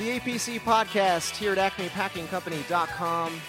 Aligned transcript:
The 0.00 0.18
APC 0.18 0.58
podcast 0.60 1.36
here 1.36 1.52
at 1.52 1.58
acmepackingcompany.com. 1.72 3.40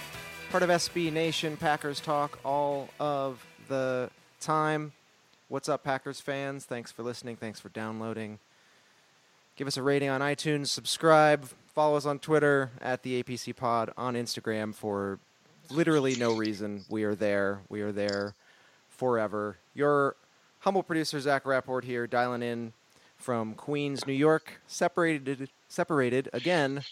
Part 0.49 0.63
of 0.63 0.69
SB 0.69 1.09
Nation, 1.09 1.55
Packers 1.55 2.01
talk 2.01 2.39
all 2.43 2.89
of 2.99 3.41
the 3.69 4.09
time. 4.41 4.91
What's 5.47 5.69
up, 5.69 5.81
Packers 5.85 6.19
fans? 6.19 6.65
Thanks 6.65 6.91
for 6.91 7.03
listening. 7.03 7.37
Thanks 7.37 7.61
for 7.61 7.69
downloading. 7.69 8.37
Give 9.55 9.65
us 9.65 9.77
a 9.77 9.81
rating 9.81 10.09
on 10.09 10.19
iTunes. 10.19 10.67
Subscribe. 10.67 11.47
Follow 11.73 11.95
us 11.95 12.05
on 12.05 12.19
Twitter 12.19 12.71
at 12.81 13.03
the 13.03 13.23
APC 13.23 13.55
Pod 13.55 13.93
on 13.95 14.15
Instagram 14.15 14.75
for 14.75 15.19
literally 15.69 16.17
no 16.17 16.35
reason. 16.35 16.83
We 16.89 17.05
are 17.05 17.15
there. 17.15 17.61
We 17.69 17.79
are 17.79 17.93
there 17.93 18.33
forever. 18.89 19.55
Your 19.73 20.17
humble 20.59 20.83
producer 20.83 21.17
Zach 21.21 21.45
Rapport 21.45 21.79
here, 21.79 22.07
dialing 22.07 22.43
in 22.43 22.73
from 23.15 23.53
Queens, 23.53 24.05
New 24.05 24.11
York, 24.11 24.59
separated 24.67 25.47
separated 25.71 26.29
again 26.33 26.83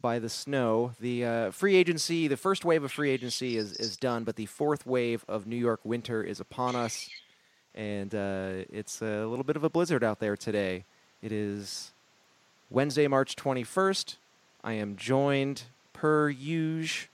by 0.00 0.18
the 0.18 0.28
snow. 0.28 0.92
The 1.00 1.24
uh, 1.24 1.50
free 1.50 1.76
agency, 1.76 2.28
the 2.28 2.36
first 2.36 2.64
wave 2.64 2.82
of 2.82 2.90
free 2.90 3.10
agency 3.10 3.56
is 3.56 3.72
is 3.76 3.96
done, 3.96 4.24
but 4.24 4.36
the 4.36 4.46
fourth 4.46 4.86
wave 4.86 5.24
of 5.28 5.46
New 5.46 5.56
York 5.56 5.80
winter 5.84 6.22
is 6.22 6.40
upon 6.40 6.74
us, 6.74 7.10
and 7.74 8.14
uh, 8.14 8.64
it's 8.72 9.02
a 9.02 9.26
little 9.26 9.44
bit 9.44 9.56
of 9.56 9.64
a 9.64 9.70
blizzard 9.70 10.02
out 10.02 10.18
there 10.18 10.36
today. 10.36 10.84
It 11.22 11.30
is 11.30 11.92
Wednesday, 12.70 13.06
March 13.06 13.36
twenty 13.36 13.64
first. 13.64 14.16
I 14.64 14.72
am 14.72 14.96
joined 14.96 15.64
per 15.92 16.30
usual 16.30 17.08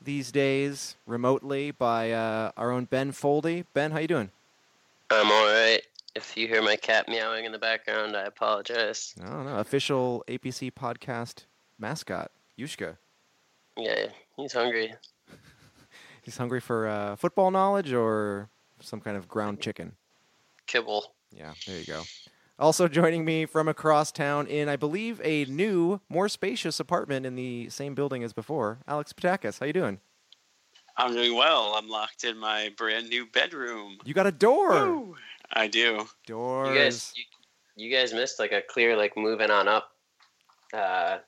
these 0.00 0.30
days 0.30 0.96
remotely 1.06 1.70
by 1.70 2.12
uh, 2.12 2.52
our 2.58 2.70
own 2.70 2.84
Ben 2.84 3.10
Foldy. 3.10 3.64
Ben, 3.72 3.90
how 3.90 3.98
you 3.98 4.08
doing? 4.08 4.30
I'm 5.10 5.30
alright. 5.30 5.82
If 6.14 6.36
you 6.36 6.46
hear 6.46 6.62
my 6.62 6.76
cat 6.76 7.08
meowing 7.08 7.44
in 7.44 7.50
the 7.52 7.58
background, 7.58 8.16
I 8.16 8.22
apologize. 8.22 9.14
I 9.20 9.28
don't. 9.28 9.48
Official 9.48 10.24
APC 10.28 10.72
podcast 10.72 11.46
mascot, 11.78 12.30
Yushka. 12.58 12.96
Yeah, 13.76 14.06
he's 14.36 14.52
hungry. 14.52 14.94
He's 16.22 16.38
hungry 16.38 16.60
for 16.60 16.88
uh, 16.88 17.16
football 17.16 17.50
knowledge 17.50 17.92
or 17.92 18.48
some 18.80 18.98
kind 19.02 19.14
of 19.14 19.28
ground 19.28 19.60
chicken. 19.60 19.92
Kibble. 20.66 21.12
Yeah, 21.30 21.52
there 21.66 21.78
you 21.78 21.84
go. 21.84 22.02
Also 22.58 22.88
joining 22.88 23.26
me 23.26 23.44
from 23.44 23.68
across 23.68 24.10
town 24.10 24.46
in, 24.46 24.66
I 24.68 24.76
believe, 24.76 25.20
a 25.22 25.44
new, 25.44 26.00
more 26.08 26.30
spacious 26.30 26.80
apartment 26.80 27.26
in 27.26 27.34
the 27.34 27.68
same 27.68 27.94
building 27.94 28.24
as 28.24 28.32
before, 28.32 28.78
Alex 28.88 29.12
Patakis. 29.12 29.60
How 29.60 29.66
you 29.66 29.74
doing? 29.74 30.00
I'm 30.96 31.12
doing 31.12 31.34
well. 31.36 31.74
I'm 31.76 31.88
locked 31.88 32.24
in 32.24 32.38
my 32.38 32.70
brand 32.76 33.10
new 33.10 33.26
bedroom. 33.26 33.98
You 34.04 34.14
got 34.14 34.26
a 34.26 34.32
door. 34.32 34.70
Woo! 34.70 35.16
I 35.54 35.66
do. 35.68 36.06
Doors. 36.26 36.68
You 36.68 36.74
guys, 36.74 37.12
you, 37.76 37.86
you 37.88 37.96
guys 37.96 38.12
missed 38.12 38.38
like 38.38 38.52
a 38.52 38.60
clear 38.60 38.96
like 38.96 39.16
moving 39.16 39.50
on 39.50 39.68
up. 39.68 39.90
Uh, 40.72 41.18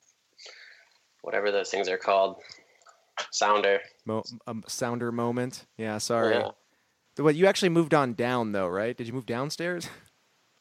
whatever 1.22 1.50
those 1.50 1.70
things 1.70 1.88
are 1.88 1.98
called. 1.98 2.36
Sounder. 3.30 3.80
Mo- 4.04 4.24
a 4.46 4.54
sounder 4.68 5.10
moment. 5.10 5.64
Yeah, 5.78 5.98
sorry. 5.98 6.34
Yeah. 6.34 6.50
The- 7.14 7.22
What 7.22 7.34
you 7.34 7.46
actually 7.46 7.70
moved 7.70 7.94
on 7.94 8.12
down 8.14 8.52
though, 8.52 8.68
right? 8.68 8.96
Did 8.96 9.06
you 9.06 9.12
move 9.12 9.26
downstairs? 9.26 9.88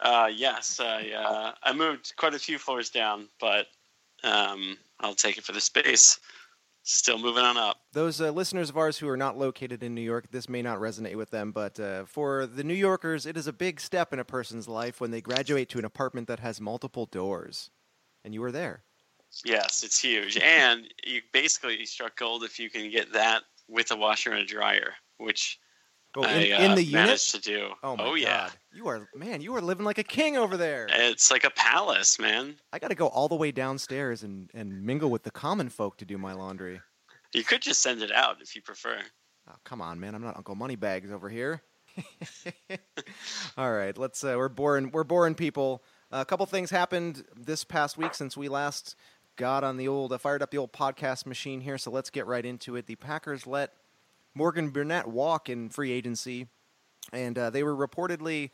Uh, 0.02 0.28
yes, 0.30 0.82
I 0.82 1.10
uh, 1.12 1.54
I 1.64 1.72
moved 1.72 2.14
quite 2.18 2.34
a 2.34 2.38
few 2.40 2.58
floors 2.60 2.90
down, 2.90 3.30
but 3.40 3.68
um, 4.26 4.78
I'll 5.00 5.16
take 5.16 5.38
it 5.38 5.46
for 5.46 5.54
the 5.54 5.62
space. 5.62 6.20
Still 6.88 7.18
moving 7.18 7.44
on 7.44 7.58
up. 7.58 7.78
Those 7.94 8.22
uh, 8.22 8.30
listeners 8.30 8.70
of 8.70 8.78
ours 8.78 9.00
who 9.00 9.10
are 9.10 9.18
not 9.18 9.40
located 9.40 9.82
in 9.82 9.96
New 9.96 10.02
York, 10.02 10.30
this 10.30 10.48
may 10.48 10.62
not 10.62 10.78
resonate 10.78 11.16
with 11.16 11.32
them, 11.32 11.52
but 11.52 11.80
uh, 11.80 12.06
for 12.06 12.46
the 12.46 12.64
New 12.64 12.76
Yorkers, 12.76 13.26
it 13.26 13.36
is 13.36 13.48
a 13.48 13.54
big 13.54 13.82
step 13.82 14.14
in 14.14 14.20
a 14.20 14.24
person's 14.24 14.68
life 14.68 15.02
when 15.02 15.10
they 15.10 15.20
graduate 15.20 15.68
to 15.70 15.80
an 15.80 15.86
apartment 15.86 16.28
that 16.28 16.42
has 16.42 16.62
multiple 16.62 17.08
doors. 17.08 17.72
And 18.24 18.36
you 18.36 18.42
were 18.42 18.52
there. 18.52 18.84
Yes, 19.44 19.82
it's 19.84 20.00
huge, 20.00 20.38
and 20.38 20.88
you 21.04 21.22
basically 21.34 21.84
struck 21.88 22.18
gold 22.18 22.44
if 22.44 22.60
you 22.60 22.70
can 22.70 22.92
get 22.92 23.12
that 23.14 23.42
with 23.68 23.90
a 23.90 23.96
washer 23.96 24.32
and 24.32 24.42
a 24.42 24.46
dryer, 24.46 24.94
which 25.18 25.60
Oh, 26.18 26.24
I 26.24 26.34
in, 26.34 26.54
uh, 26.54 26.58
in 26.66 26.76
the 26.76 26.84
unit? 26.84 27.20
to 27.20 27.42
do. 27.42 27.70
Oh 27.84 27.98
my 27.98 28.16
yeah, 28.16 28.48
god. 28.48 28.52
You 28.74 28.88
are 28.88 29.10
man, 29.16 29.42
you 29.42 29.56
are 29.56 29.62
living 29.62 29.86
like 29.86 29.98
a 29.98 30.04
king 30.04 30.38
over 30.38 30.58
there. 30.58 30.88
it's 30.90 31.32
like 31.32 31.44
a 31.44 31.50
palace, 31.50 32.20
man. 32.20 32.56
I 32.72 32.80
got 32.80 32.90
to 32.90 32.96
go 32.96 33.08
all 33.08 33.28
the 33.28 33.36
way 33.36 33.52
downstairs 33.52 34.24
and, 34.24 34.50
and 34.54 34.84
mingle 34.84 35.10
with 35.10 35.24
the 35.24 35.32
common 35.32 35.70
folk 35.70 35.98
to 35.98 36.06
do 36.06 36.18
my 36.18 36.34
laundry. 36.34 36.82
You 37.34 37.44
could 37.44 37.62
just 37.62 37.82
send 37.82 38.02
it 38.02 38.12
out 38.12 38.38
if 38.42 38.56
you 38.56 38.62
prefer. 38.62 39.00
Oh, 39.50 39.56
come 39.64 39.82
on, 39.82 40.00
man. 40.00 40.16
I'm 40.16 40.24
not 40.24 40.38
Uncle 40.38 40.56
Moneybags 40.56 41.12
over 41.12 41.30
here. 41.30 41.62
All 43.58 43.72
right, 43.72 43.98
let's. 43.98 44.24
Uh, 44.24 44.36
we're 44.38 44.50
boring. 44.50 44.92
We're 44.92 45.04
boring 45.04 45.36
people. 45.36 45.84
a 46.12 46.26
couple 46.26 46.46
things 46.46 46.70
happened 46.70 47.26
this 47.36 47.64
past 47.64 47.98
week 47.98 48.14
since 48.14 48.36
we 48.38 48.48
last 48.50 48.96
got 49.36 49.64
on 49.64 49.78
the 49.78 49.88
old, 49.88 50.14
uh, 50.14 50.18
fired 50.18 50.42
up 50.42 50.52
the 50.52 50.58
old 50.58 50.72
podcast 50.72 51.26
machine 51.26 51.62
here. 51.62 51.78
So 51.78 51.92
let's 51.92 52.10
get 52.10 52.26
right 52.26 52.46
into 52.46 52.76
it. 52.76 52.86
The 52.86 52.96
Packers 52.96 53.46
let 53.46 53.74
Morgan 54.38 54.70
Burnett 54.70 55.08
walk 55.08 55.48
in 55.48 55.70
free 55.70 55.92
agency, 55.94 56.48
and 57.14 57.38
uh, 57.38 57.50
they 57.50 57.64
were 57.64 57.76
reportedly 57.76 58.52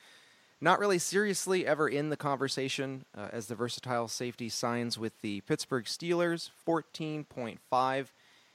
not 0.61 0.77
really 0.77 0.99
seriously 0.99 1.65
ever 1.65 1.89
in 1.89 2.09
the 2.09 2.17
conversation 2.17 3.03
uh, 3.17 3.29
as 3.31 3.47
the 3.47 3.55
versatile 3.55 4.07
safety 4.07 4.47
signs 4.47 4.99
with 4.99 5.19
the 5.21 5.41
Pittsburgh 5.41 5.85
Steelers, 5.85 6.51
fourteen 6.63 7.23
point 7.23 7.59
five 7.67 8.13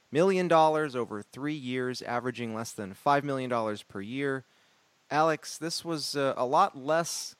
million 0.09 0.47
dollars 0.47 0.95
over 0.95 1.21
three 1.21 1.53
years, 1.53 2.01
averaging 2.01 2.55
less 2.55 2.71
than 2.71 2.93
five 2.93 3.25
million 3.25 3.49
dollars 3.49 3.83
per 3.83 3.99
year. 3.99 4.45
Alex, 5.11 5.57
this 5.57 5.83
was 5.83 6.15
uh, 6.15 6.33
a 6.37 6.45
lot 6.45 6.77
less 6.77 7.35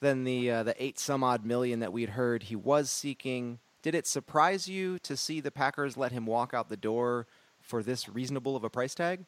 than 0.00 0.24
the 0.24 0.50
uh, 0.50 0.62
the 0.62 0.82
eight 0.82 0.98
some 0.98 1.24
odd 1.24 1.46
million 1.46 1.80
that 1.80 1.94
we'd 1.94 2.10
heard 2.10 2.42
he 2.44 2.56
was 2.56 2.90
seeking. 2.90 3.58
Did 3.82 3.94
it 3.94 4.06
surprise 4.06 4.68
you 4.68 4.98
to 4.98 5.16
see 5.16 5.40
the 5.40 5.50
Packers 5.50 5.96
let 5.96 6.12
him 6.12 6.26
walk 6.26 6.52
out 6.52 6.68
the 6.68 6.76
door 6.76 7.26
for 7.70 7.82
this 7.82 8.08
reasonable 8.08 8.56
of 8.56 8.64
a 8.64 8.68
price 8.68 8.94
tag? 8.94 9.24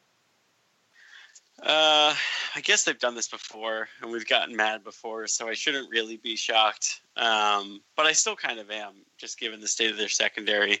Uh, 1.61 2.13
I 2.55 2.61
guess 2.61 2.83
they've 2.83 2.99
done 2.99 3.15
this 3.15 3.29
before, 3.29 3.87
and 4.01 4.11
we've 4.11 4.27
gotten 4.27 4.55
mad 4.55 4.83
before, 4.83 5.27
so 5.27 5.47
I 5.47 5.53
shouldn't 5.53 5.89
really 5.89 6.17
be 6.17 6.35
shocked. 6.35 7.01
Um, 7.15 7.81
but 7.95 8.05
I 8.05 8.11
still 8.11 8.35
kind 8.35 8.59
of 8.59 8.69
am, 8.69 8.93
just 9.17 9.39
given 9.39 9.61
the 9.61 9.67
state 9.67 9.89
of 9.89 9.97
their 9.97 10.09
secondary. 10.09 10.79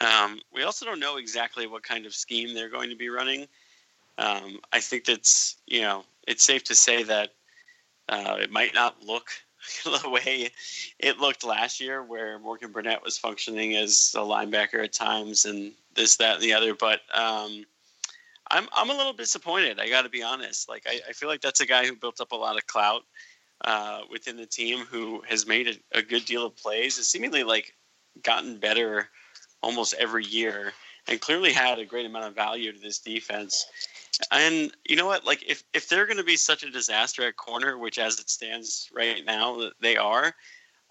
Um, 0.00 0.40
we 0.52 0.62
also 0.62 0.86
don't 0.86 1.00
know 1.00 1.18
exactly 1.18 1.66
what 1.66 1.82
kind 1.82 2.06
of 2.06 2.14
scheme 2.14 2.54
they're 2.54 2.70
going 2.70 2.88
to 2.88 2.96
be 2.96 3.10
running. 3.10 3.46
Um, 4.16 4.58
I 4.72 4.80
think 4.80 5.04
that's 5.04 5.56
you 5.66 5.82
know 5.82 6.04
it's 6.26 6.44
safe 6.44 6.64
to 6.64 6.74
say 6.74 7.02
that 7.02 7.30
uh, 8.08 8.36
it 8.40 8.50
might 8.50 8.74
not 8.74 9.02
look 9.02 9.30
the 9.84 10.10
way 10.10 10.50
it 10.98 11.18
looked 11.18 11.44
last 11.44 11.80
year, 11.80 12.02
where 12.02 12.38
Morgan 12.38 12.72
Burnett 12.72 13.02
was 13.02 13.18
functioning 13.18 13.76
as 13.76 14.14
a 14.16 14.20
linebacker 14.20 14.82
at 14.82 14.92
times, 14.92 15.44
and 15.44 15.72
this, 15.94 16.16
that, 16.16 16.36
and 16.36 16.42
the 16.42 16.54
other. 16.54 16.74
But 16.74 17.00
um, 17.14 17.64
I'm 18.50 18.68
I'm 18.72 18.90
a 18.90 18.94
little 18.94 19.12
disappointed. 19.12 19.80
I 19.80 19.88
got 19.88 20.02
to 20.02 20.08
be 20.08 20.22
honest. 20.22 20.68
Like 20.68 20.86
I, 20.86 21.00
I, 21.08 21.12
feel 21.12 21.28
like 21.28 21.40
that's 21.40 21.60
a 21.60 21.66
guy 21.66 21.86
who 21.86 21.96
built 21.96 22.20
up 22.20 22.32
a 22.32 22.36
lot 22.36 22.56
of 22.56 22.66
clout 22.66 23.02
uh, 23.64 24.00
within 24.10 24.36
the 24.36 24.46
team, 24.46 24.80
who 24.80 25.22
has 25.28 25.46
made 25.46 25.68
a, 25.68 25.98
a 25.98 26.02
good 26.02 26.24
deal 26.24 26.46
of 26.46 26.56
plays, 26.56 26.96
has 26.96 27.08
seemingly 27.08 27.44
like 27.44 27.74
gotten 28.22 28.58
better 28.58 29.08
almost 29.62 29.94
every 29.98 30.24
year, 30.24 30.72
and 31.08 31.20
clearly 31.20 31.52
had 31.52 31.78
a 31.78 31.86
great 31.86 32.06
amount 32.06 32.26
of 32.26 32.34
value 32.34 32.72
to 32.72 32.80
this 32.80 32.98
defense. 32.98 33.66
And 34.30 34.72
you 34.88 34.96
know 34.96 35.06
what? 35.06 35.24
Like 35.24 35.42
if 35.46 35.64
if 35.72 35.88
they're 35.88 36.06
going 36.06 36.18
to 36.18 36.24
be 36.24 36.36
such 36.36 36.62
a 36.62 36.70
disaster 36.70 37.26
at 37.26 37.36
corner, 37.36 37.78
which 37.78 37.98
as 37.98 38.20
it 38.20 38.28
stands 38.28 38.88
right 38.94 39.24
now 39.24 39.70
they 39.80 39.96
are, 39.96 40.34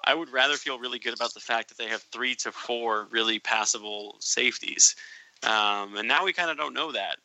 I 0.03 0.15
would 0.15 0.31
rather 0.31 0.56
feel 0.56 0.79
really 0.79 1.00
good 1.00 1.13
about 1.13 1.33
the 1.33 1.39
fact 1.39 1.69
that 1.69 1.77
they 1.77 1.88
have 1.88 2.01
three 2.12 2.35
to 2.35 2.51
four 2.51 3.07
really 3.12 3.39
passable 3.39 4.18
safeties. 4.19 4.95
Um, 5.44 5.97
and 5.97 6.07
now 6.07 6.25
we 6.25 6.33
kind 6.33 6.51
of 6.51 6.57
don't 6.57 6.73
know 6.73 6.91
that 6.91 7.18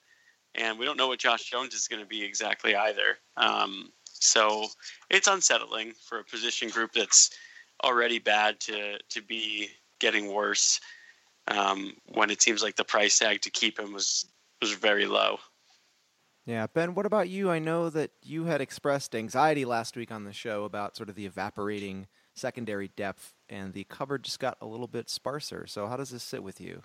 and 0.57 0.79
we 0.79 0.87
don't 0.87 0.97
know 0.97 1.09
what 1.09 1.19
Josh 1.19 1.45
Jones 1.45 1.75
is 1.75 1.87
going 1.87 2.01
to 2.01 2.09
be 2.09 2.23
exactly 2.23 2.75
either. 2.75 3.19
Um, 3.37 3.93
so 4.05 4.67
it's 5.11 5.29
unsettling 5.29 5.93
for 5.93 6.19
a 6.19 6.25
position 6.25 6.71
group 6.71 6.93
that's 6.93 7.31
already 7.85 8.19
bad 8.19 8.59
to 8.61 8.99
to 9.11 9.23
be 9.23 9.69
getting 10.01 10.33
worse 10.33 10.81
um, 11.49 11.93
when 12.07 12.31
it 12.31 12.41
seems 12.41 12.63
like 12.63 12.77
the 12.77 12.85
price 12.85 13.19
tag 13.19 13.43
to 13.43 13.51
keep 13.51 13.79
him 13.79 13.93
was 13.93 14.27
was 14.61 14.73
very 14.73 15.07
low. 15.07 15.39
Yeah, 16.47 16.69
Ben, 16.69 16.95
what 16.95 17.07
about 17.07 17.29
you? 17.29 17.51
I 17.51 17.59
know 17.59 17.91
that 17.91 18.13
you 18.23 18.45
had 18.45 18.61
expressed 18.61 19.17
anxiety 19.17 19.65
last 19.65 19.97
week 19.97 20.13
on 20.13 20.23
the 20.23 20.33
show 20.33 20.63
about 20.63 20.97
sort 20.97 21.09
of 21.09 21.17
the 21.17 21.27
evaporating 21.27 22.07
secondary 22.35 22.87
depth, 22.87 23.35
and 23.49 23.75
the 23.75 23.83
cover 23.85 24.17
just 24.17 24.39
got 24.39 24.57
a 24.61 24.67
little 24.67 24.87
bit 24.87 25.11
sparser. 25.11 25.67
So, 25.67 25.89
how 25.89 25.97
does 25.97 26.11
this 26.11 26.23
sit 26.23 26.45
with 26.45 26.61
you? 26.61 26.83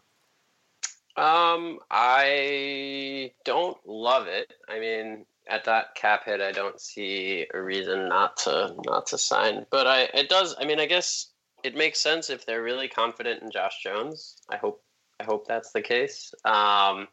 Um, 1.16 1.78
I 1.92 3.34
don't 3.46 3.78
love 3.86 4.26
it. 4.26 4.52
I 4.68 4.80
mean, 4.80 5.26
at 5.48 5.66
that 5.66 5.94
cap 5.94 6.26
hit, 6.26 6.42
I 6.42 6.52
don't 6.52 6.82
see 6.82 7.46
a 7.54 7.62
reason 7.62 8.10
not 8.10 8.38
to 8.38 8.74
not 8.86 9.06
to 9.08 9.18
sign. 9.20 9.68
But 9.70 9.86
I, 9.86 10.02
it 10.16 10.28
does. 10.28 10.56
I 10.60 10.66
mean, 10.66 10.80
I 10.80 10.88
guess 10.88 11.28
it 11.64 11.76
makes 11.76 12.00
sense 12.00 12.32
if 12.32 12.48
they're 12.48 12.64
really 12.64 12.88
confident 12.88 13.44
in 13.44 13.52
Josh 13.52 13.84
Jones. 13.84 14.38
I 14.50 14.58
hope, 14.58 14.82
I 15.20 15.24
hope 15.24 15.48
that's 15.48 15.72
the 15.72 15.84
case. 15.84 16.34
Um, 16.46 17.08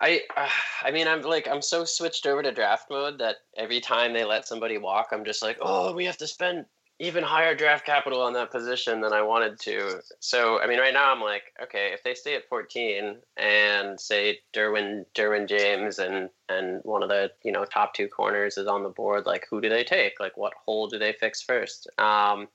I, 0.00 0.22
uh, 0.36 0.48
I 0.82 0.90
mean, 0.90 1.08
I'm 1.08 1.22
like, 1.22 1.48
I'm 1.48 1.62
so 1.62 1.84
switched 1.84 2.26
over 2.26 2.42
to 2.42 2.52
draft 2.52 2.90
mode 2.90 3.18
that 3.18 3.36
every 3.56 3.80
time 3.80 4.12
they 4.12 4.24
let 4.24 4.46
somebody 4.46 4.78
walk, 4.78 5.08
I'm 5.12 5.24
just 5.24 5.42
like, 5.42 5.58
oh, 5.60 5.92
we 5.92 6.04
have 6.04 6.18
to 6.18 6.26
spend 6.26 6.66
even 7.00 7.22
higher 7.22 7.54
draft 7.54 7.86
capital 7.86 8.20
on 8.20 8.32
that 8.32 8.50
position 8.50 9.00
than 9.00 9.12
I 9.12 9.22
wanted 9.22 9.60
to. 9.60 10.00
So 10.18 10.60
I 10.60 10.66
mean, 10.66 10.80
right 10.80 10.92
now 10.92 11.12
I'm 11.12 11.20
like, 11.20 11.44
okay, 11.62 11.90
if 11.92 12.02
they 12.02 12.14
stay 12.14 12.34
at 12.34 12.48
14 12.48 13.18
and 13.36 14.00
say 14.00 14.40
Derwin 14.52 15.04
Derwin 15.14 15.48
James 15.48 16.00
and 16.00 16.28
and 16.48 16.80
one 16.82 17.04
of 17.04 17.08
the 17.08 17.30
you 17.44 17.52
know 17.52 17.64
top 17.64 17.94
two 17.94 18.08
corners 18.08 18.58
is 18.58 18.66
on 18.66 18.82
the 18.82 18.88
board, 18.88 19.26
like 19.26 19.46
who 19.48 19.60
do 19.60 19.68
they 19.68 19.84
take? 19.84 20.18
Like 20.18 20.36
what 20.36 20.54
hole 20.64 20.88
do 20.88 20.98
they 20.98 21.12
fix 21.12 21.40
first? 21.40 21.88
Um, 21.98 22.48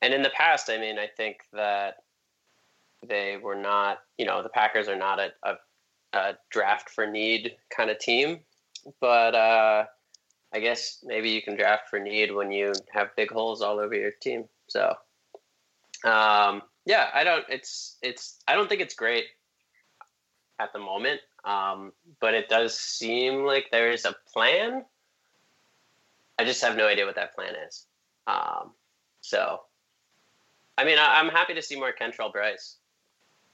and 0.00 0.14
in 0.14 0.22
the 0.22 0.30
past, 0.30 0.70
I 0.70 0.78
mean, 0.78 0.98
I 0.98 1.06
think 1.06 1.40
that 1.52 1.96
they 3.06 3.36
were 3.36 3.56
not, 3.56 3.98
you 4.16 4.24
know, 4.24 4.42
the 4.42 4.48
Packers 4.48 4.88
are 4.88 4.96
not 4.96 5.18
a, 5.18 5.30
a, 5.42 5.54
a 6.12 6.34
draft 6.50 6.90
for 6.90 7.06
need 7.06 7.56
kind 7.74 7.90
of 7.90 7.98
team, 7.98 8.40
but. 9.00 9.34
uh 9.34 9.84
I 10.52 10.60
guess 10.60 11.04
maybe 11.04 11.30
you 11.30 11.42
can 11.42 11.56
draft 11.56 11.90
for 11.90 11.98
need 11.98 12.34
when 12.34 12.50
you 12.50 12.72
have 12.92 13.14
big 13.16 13.30
holes 13.30 13.60
all 13.60 13.78
over 13.78 13.94
your 13.94 14.12
team. 14.12 14.44
So, 14.66 14.94
um, 16.04 16.62
yeah, 16.86 17.10
I 17.12 17.24
don't. 17.24 17.44
It's 17.50 17.98
it's. 18.02 18.38
I 18.48 18.54
don't 18.54 18.68
think 18.68 18.80
it's 18.80 18.94
great 18.94 19.26
at 20.58 20.72
the 20.72 20.78
moment, 20.78 21.20
um, 21.44 21.92
but 22.20 22.34
it 22.34 22.48
does 22.48 22.78
seem 22.78 23.44
like 23.44 23.66
there 23.70 23.90
is 23.90 24.06
a 24.06 24.14
plan. 24.32 24.84
I 26.38 26.44
just 26.44 26.62
have 26.62 26.76
no 26.76 26.86
idea 26.86 27.04
what 27.04 27.16
that 27.16 27.34
plan 27.34 27.54
is. 27.66 27.84
Um, 28.26 28.72
so, 29.20 29.60
I 30.78 30.84
mean, 30.84 30.98
I, 30.98 31.20
am 31.20 31.28
happy 31.28 31.54
to 31.54 31.62
see 31.62 31.76
more 31.76 31.92
Kentrell 31.92 32.32
Brice. 32.32 32.76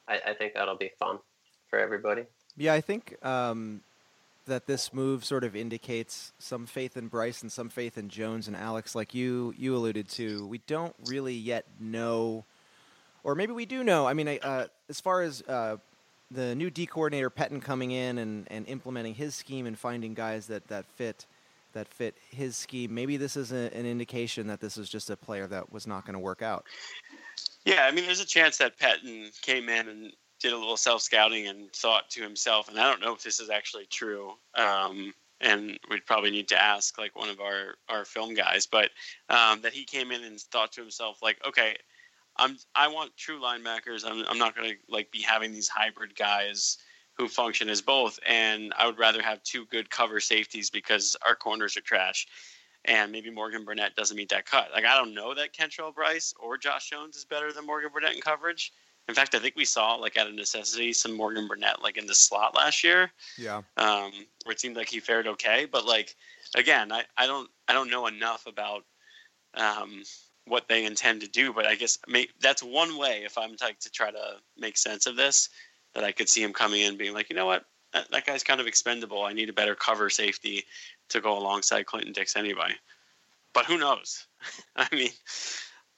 I, 0.07 0.21
I, 0.27 0.35
think 0.35 0.53
that'll 0.55 0.77
be 0.77 0.91
fun 0.99 1.19
for 1.69 1.79
everybody. 1.79 2.25
Yeah, 2.57 2.73
I 2.73 2.81
think 2.81 3.17
um, 3.25 3.81
that 4.47 4.67
this 4.67 4.93
move 4.93 5.25
sort 5.25 5.43
of 5.45 5.57
indicates 5.57 6.33
some 6.39 6.67
faith 6.67 6.97
in 6.97 7.09
Brice 7.09 7.43
and 7.43 7.51
some 7.51 7.69
faith 7.69 7.99
in 7.99 8.09
Jones 8.09 8.47
and 8.47 8.57
Alex, 8.57 8.95
like 8.95 9.15
you 9.15 9.55
you 9.57 9.75
alluded 9.75 10.09
to. 10.11 10.47
We 10.47 10.59
don't 10.67 10.95
really 11.07 11.35
yet 11.35 11.65
know, 11.81 12.45
or 13.25 13.35
maybe 13.35 13.53
we 13.53 13.67
do 13.67 13.83
know. 13.83 14.07
I 14.07 14.15
mean, 14.15 14.29
uh, 14.29 14.67
as 14.89 15.01
far 15.01 15.23
as 15.23 15.43
uh, 15.43 15.79
the 16.31 16.55
new 16.55 16.71
D 16.71 16.87
coordinator 16.87 17.31
Pettine 17.31 17.61
coming 17.61 17.91
in 17.91 18.19
and, 18.19 18.47
and 18.51 18.67
implementing 18.69 19.15
his 19.15 19.35
scheme 19.35 19.67
and 19.67 19.79
finding 19.79 20.15
guys 20.15 20.47
that, 20.47 20.67
that 20.69 20.87
fit 20.87 21.27
that 21.73 21.89
fit 21.89 22.15
his 22.31 22.57
scheme, 22.57 22.95
maybe 22.95 23.17
this 23.17 23.37
is 23.37 23.51
a, 23.51 23.75
an 23.75 23.85
indication 23.85 24.47
that 24.47 24.61
this 24.61 24.77
is 24.77 24.89
just 24.89 25.11
a 25.11 25.17
player 25.17 25.49
that 25.49 25.73
was 25.73 25.89
not 25.89 26.05
going 26.05 26.13
to 26.15 26.21
work 26.21 26.41
out. 26.41 26.65
Yeah, 27.65 27.87
I 27.87 27.91
mean, 27.91 28.05
there's 28.05 28.21
a 28.21 28.27
chance 28.27 28.59
that 28.59 28.79
Pettine 28.79 29.31
came 29.43 29.69
in 29.69 29.89
and 29.89 30.13
did 30.41 30.53
a 30.53 30.59
little 30.59 30.77
self 30.77 31.03
scouting 31.03 31.47
and 31.47 31.73
thought 31.73 32.11
to 32.11 32.23
himself, 32.23 32.69
and 32.69 32.79
I 32.79 32.89
don't 32.89 33.01
know 33.01 33.15
if 33.15 33.23
this 33.23 33.41
is 33.41 33.51
actually 33.51 33.87
true. 33.87 34.33
Um, 34.55 35.15
and 35.41 35.79
we'd 35.91 36.07
probably 36.07 36.31
need 36.31 36.49
to 36.49 36.63
ask 36.63 36.97
like 36.99 37.17
one 37.17 37.29
of 37.29 37.41
our 37.41 37.75
our 37.89 38.05
film 38.05 38.35
guys, 38.35 38.67
but 38.67 38.91
um, 39.29 39.61
that 39.63 39.73
he 39.73 39.85
came 39.85 40.11
in 40.11 40.25
and 40.25 40.41
thought 40.41 40.73
to 40.73 40.81
himself 40.81 41.23
like, 41.23 41.39
okay, 41.47 41.77
I'm 42.37 42.57
I 42.75 42.89
want 42.89 43.17
true 43.17 43.41
linebackers. 43.41 44.05
I'm 44.05 44.25
I'm 44.29 44.39
not 44.39 44.57
going 44.57 44.71
to 44.71 44.77
like 44.89 45.11
be 45.11 45.23
having 45.23 45.53
these 45.53 45.69
hybrid 45.69 46.17
guys 46.17 46.79
who 47.17 47.29
function 47.29 47.69
as 47.69 47.81
both, 47.81 48.19
and 48.27 48.73
I 48.77 48.87
would 48.87 48.99
rather 48.99 49.23
have 49.23 49.43
two 49.43 49.67
good 49.67 49.89
cover 49.91 50.19
safeties 50.19 50.71
because 50.71 51.17
our 51.25 51.37
corners 51.37 51.77
are 51.77 51.83
trash. 51.83 52.27
And 52.87 53.13
maybe 53.13 53.31
Morgan 53.31 53.65
Burnett 53.65 53.97
doesn't 53.97 54.17
meet 54.17 54.29
that 54.29 54.45
cut. 54.47 54.69
Like 54.75 54.85
I 54.85 54.97
don't 54.97 55.15
know 55.15 55.35
that 55.35 55.55
Kentrell 55.55 55.95
Brice 55.95 56.35
or 56.39 56.59
Josh 56.59 56.91
Jones 56.91 57.17
is 57.17 57.25
better 57.25 57.53
than 57.53 57.67
Morgan 57.67 57.91
Burnett 57.93 58.15
in 58.15 58.21
coverage, 58.21 58.73
in 59.09 59.15
fact, 59.15 59.35
I 59.35 59.39
think 59.39 59.55
we 59.57 59.65
saw 59.65 59.95
like 59.95 60.17
out 60.17 60.27
of 60.27 60.35
necessity 60.35 60.93
some 60.93 61.13
Morgan 61.13 61.47
Burnett 61.47 61.83
like 61.83 61.97
in 61.97 62.07
the 62.07 62.15
slot 62.15 62.55
last 62.55 62.83
year. 62.83 63.11
Yeah. 63.37 63.63
Um, 63.77 64.13
where 64.45 64.53
it 64.53 64.61
seemed 64.61 64.77
like 64.77 64.89
he 64.89 65.01
fared 65.01 65.27
okay, 65.27 65.67
but 65.71 65.85
like 65.85 66.15
again, 66.55 66.93
I, 66.93 67.05
I 67.17 67.27
don't 67.27 67.49
I 67.69 67.73
don't 67.73 67.91
know 67.91 68.07
enough 68.07 68.47
about 68.47 68.85
um, 69.55 70.03
what 70.47 70.69
they 70.69 70.85
intend 70.85 71.21
to 71.21 71.29
do, 71.29 71.53
but 71.53 71.67
I 71.67 71.75
guess 71.75 71.99
may, 72.09 72.29
that's 72.41 72.63
one 72.63 72.99
way 72.99 73.23
if 73.25 73.39
I'm 73.39 73.57
like 73.61 73.79
to 73.81 73.91
try 73.91 74.11
to 74.11 74.37
make 74.57 74.77
sense 74.77 75.07
of 75.07 75.17
this 75.17 75.49
that 75.95 76.05
I 76.05 76.13
could 76.13 76.29
see 76.29 76.43
him 76.43 76.53
coming 76.53 76.81
in 76.81 76.97
being 76.97 77.15
like, 77.15 77.31
you 77.31 77.37
know 77.37 77.47
what, 77.47 77.65
that, 77.93 78.11
that 78.11 78.27
guy's 78.27 78.43
kind 78.43 78.61
of 78.61 78.67
expendable. 78.67 79.23
I 79.23 79.33
need 79.33 79.49
a 79.49 79.55
better 79.55 79.75
cover 79.75 80.11
safety 80.11 80.65
to 81.11 81.21
go 81.21 81.39
alongside 81.39 81.87
Clinton 81.87 82.13
Dix 82.13 82.37
anyway. 82.37 82.73
But 83.53 83.67
who 83.67 83.79
knows? 83.79 84.27
I 84.77 84.89
mean, 84.93 85.11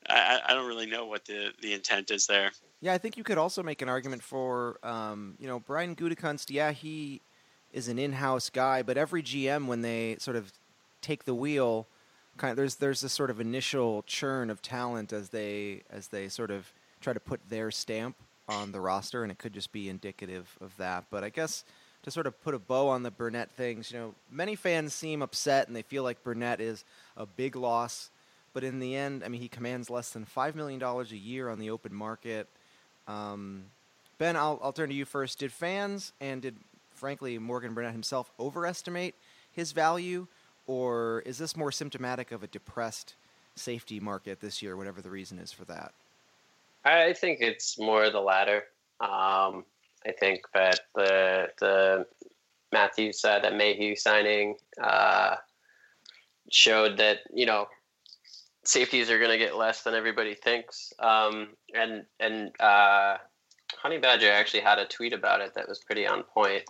I, 0.09 0.41
I 0.47 0.55
don't 0.55 0.67
really 0.67 0.87
know 0.87 1.07
what 1.07 1.25
the, 1.25 1.53
the 1.61 1.73
intent 1.73 2.11
is 2.11 2.27
there. 2.27 2.53
Yeah, 2.81 2.93
I 2.93 2.99
think 2.99 3.17
you 3.17 3.25
could 3.25 3.39
also 3.39 3.63
make 3.63 3.83
an 3.83 3.89
argument 3.89 4.23
for, 4.23 4.79
um, 4.83 5.35
you 5.39 5.47
know, 5.47 5.61
Brian 5.61 5.97
Gutekunst. 5.97 6.51
Yeah, 6.51 6.73
he 6.73 7.21
is 7.73 7.89
an 7.89 7.99
in-house 7.99 8.51
guy, 8.51 8.83
but 8.83 8.97
every 8.97 9.23
GM 9.23 9.67
when 9.67 9.83
they 9.83 10.17
sort 10.19 10.37
of 10.37 10.53
take 11.03 11.25
the 11.25 11.35
wheel, 11.35 11.87
kind 12.37 12.51
of 12.51 12.57
there's 12.57 12.77
there's 12.77 13.01
this 13.01 13.13
sort 13.13 13.31
of 13.31 13.41
initial 13.41 14.03
churn 14.07 14.51
of 14.51 14.61
talent 14.63 15.13
as 15.13 15.31
they 15.31 15.83
as 15.91 16.09
they 16.09 16.29
sort 16.29 16.51
of 16.51 16.73
try 17.01 17.13
to 17.13 17.21
put 17.21 17.41
their 17.49 17.71
stamp 17.71 18.17
on 18.49 18.73
the 18.73 18.81
roster, 18.81 19.23
and 19.23 19.33
it 19.33 19.39
could 19.39 19.53
just 19.53 19.73
be 19.73 19.89
indicative 19.89 20.57
of 20.61 20.77
that. 20.77 21.05
But 21.11 21.25
I 21.25 21.31
guess 21.31 21.65
to 22.03 22.11
sort 22.11 22.27
of 22.27 22.41
put 22.41 22.55
a 22.55 22.59
bow 22.59 22.89
on 22.89 23.03
the 23.03 23.11
Burnett 23.11 23.51
things, 23.51 23.91
you 23.91 23.99
know, 23.99 24.15
many 24.31 24.55
fans 24.55 24.95
seem 24.95 25.23
upset 25.23 25.67
and 25.67 25.75
they 25.75 25.83
feel 25.83 26.05
like 26.05 26.23
Burnett 26.23 26.61
is 26.61 26.85
a 27.17 27.27
big 27.27 27.57
loss. 27.57 28.11
But 28.57 28.65
in 28.65 28.79
the 28.79 28.97
end, 28.97 29.23
I 29.23 29.29
mean, 29.29 29.43
he 29.43 29.49
commands 29.49 29.91
less 29.91 30.13
than 30.13 30.25
five 30.25 30.57
million 30.57 30.81
dollars 30.81 31.13
a 31.13 31.17
year 31.19 31.51
on 31.51 31.59
the 31.59 31.69
open 31.69 31.93
market. 31.93 32.49
Um, 33.07 33.65
ben, 34.17 34.35
I'll, 34.35 34.59
I'll 34.63 34.73
turn 34.73 34.89
to 34.89 34.95
you 34.95 35.05
first. 35.05 35.41
Did 35.41 35.53
fans 35.53 36.15
and 36.23 36.41
did, 36.41 36.57
frankly, 36.95 37.37
Morgan 37.39 37.75
Burnett 37.75 37.93
himself 37.93 38.31
overestimate 38.41 39.15
his 39.53 39.73
value, 39.73 40.27
or 40.67 41.23
is 41.27 41.37
this 41.37 41.55
more 41.55 41.71
symptomatic 41.71 42.33
of 42.33 42.43
a 42.43 42.47
depressed 42.47 43.15
safety 43.57 44.01
market 44.01 44.41
this 44.41 44.63
year, 44.63 44.75
whatever 44.75 45.03
the 45.03 45.11
reason 45.11 45.39
is 45.39 45.53
for 45.53 45.67
that? 45.67 45.93
I 46.83 47.13
think 47.13 47.41
it's 47.43 47.79
more 47.79 48.09
the 48.09 48.21
latter. 48.21 48.65
Um, 49.03 49.67
I 50.07 50.13
think 50.19 50.47
that 50.55 50.81
the 50.95 51.51
the 51.61 52.07
Mathieu 52.73 53.13
said 53.13 53.45
that 53.45 53.55
Mathieu 53.55 53.97
signing 53.97 54.57
uh, 54.83 55.37
showed 56.51 56.97
that 56.97 57.19
you 57.35 57.45
know 57.45 57.69
safeties 58.67 59.11
are 59.11 59.19
going 59.19 59.31
to 59.31 59.39
get 59.39 59.57
less 59.57 59.83
than 59.83 59.95
everybody 59.95 60.35
thinks. 60.35 60.93
Um, 60.99 61.49
and 61.75 62.05
and 62.21 62.53
uh, 62.61 63.19
Honey 63.77 63.99
Badger 63.99 64.31
actually 64.31 64.61
had 64.61 64.79
a 64.79 64.87
tweet 64.87 65.13
about 65.13 65.41
it 65.41 65.55
that 65.55 65.69
was 65.69 65.79
pretty 65.79 66.07
on 66.07 66.23
point. 66.23 66.65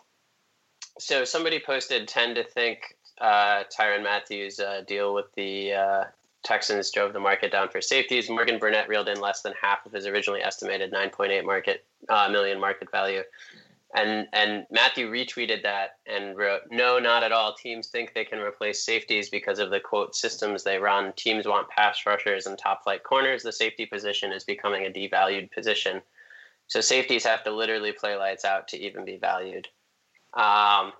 So 0.99 1.25
somebody 1.25 1.61
posted 1.65 2.09
tend 2.09 2.37
to 2.37 2.45
think 2.45 2.97
uh, 3.21 3.65
Tyrann 3.65 4.03
Mathieu's 4.03 4.61
uh, 4.61 4.83
deal 4.87 5.15
with 5.15 5.27
the 5.35 5.73
uh, 5.73 6.05
Texans 6.43 6.91
drove 6.91 7.13
the 7.13 7.21
market 7.21 7.51
down 7.51 7.69
for 7.69 7.81
safeties. 7.81 8.31
Morgan 8.31 8.59
Burnett 8.59 8.89
reeled 8.89 9.09
in 9.09 9.21
less 9.21 9.43
than 9.43 9.53
half 9.61 9.85
of 9.85 9.93
his 9.93 10.07
originally 10.07 10.43
estimated 10.43 10.93
9.8 10.93 11.45
market 11.45 11.85
uh, 12.09 12.29
million 12.31 12.61
market 12.61 12.91
value. 12.91 13.23
And 13.95 14.27
and 14.33 14.67
Mathieu 14.71 15.09
retweeted 15.09 15.63
that 15.63 15.99
and 16.07 16.37
wrote, 16.37 16.63
"No, 16.71 16.99
not 16.99 17.23
at 17.23 17.33
all. 17.33 17.55
Teams 17.55 17.89
think 17.89 18.13
they 18.15 18.25
can 18.25 18.41
replace 18.41 18.85
safeties 18.85 19.31
because 19.31 19.59
of 19.61 19.71
the 19.71 19.79
quote 19.81 20.17
systems 20.17 20.65
they 20.65 20.79
run. 20.79 21.13
Teams 21.13 21.47
want 21.47 21.69
pass 21.69 22.05
rushers 22.05 22.47
and 22.47 22.59
top 22.59 22.83
flight 22.83 23.05
corners. 23.05 23.43
The 23.43 23.53
safety 23.53 23.87
position 23.87 24.33
is 24.33 24.43
becoming 24.45 24.85
a 24.87 24.91
devalued 24.91 25.53
position. 25.53 26.03
So 26.67 26.81
safeties 26.81 27.25
have 27.25 27.45
to 27.45 27.53
literally 27.53 27.93
play 27.93 28.17
lights 28.17 28.45
out 28.45 28.67
to 28.69 28.77
even 28.79 29.05
be 29.05 29.19
valued." 29.19 29.69
Um, 30.35 30.93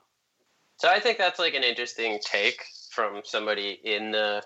so 0.77 0.89
I 0.89 1.01
think 1.01 1.19
that's 1.19 1.41
like 1.41 1.55
an 1.55 1.65
interesting 1.65 2.21
take 2.23 2.65
from 2.91 3.23
somebody 3.25 3.81
in 3.83 4.13
the 4.13 4.45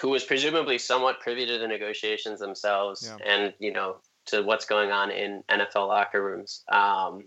who 0.00 0.10
was 0.10 0.24
presumably 0.24 0.76
somewhat 0.76 1.20
privy 1.20 1.46
to 1.46 1.58
the 1.58 1.66
negotiations 1.66 2.38
themselves, 2.40 3.06
Yeah. 3.06 3.24
and 3.24 3.54
you 3.58 3.72
know 3.72 4.02
to 4.26 4.42
what's 4.42 4.66
going 4.66 4.92
on 4.92 5.10
in 5.10 5.42
NFL 5.48 5.88
locker 5.88 6.22
rooms. 6.22 6.62
Um, 6.68 7.26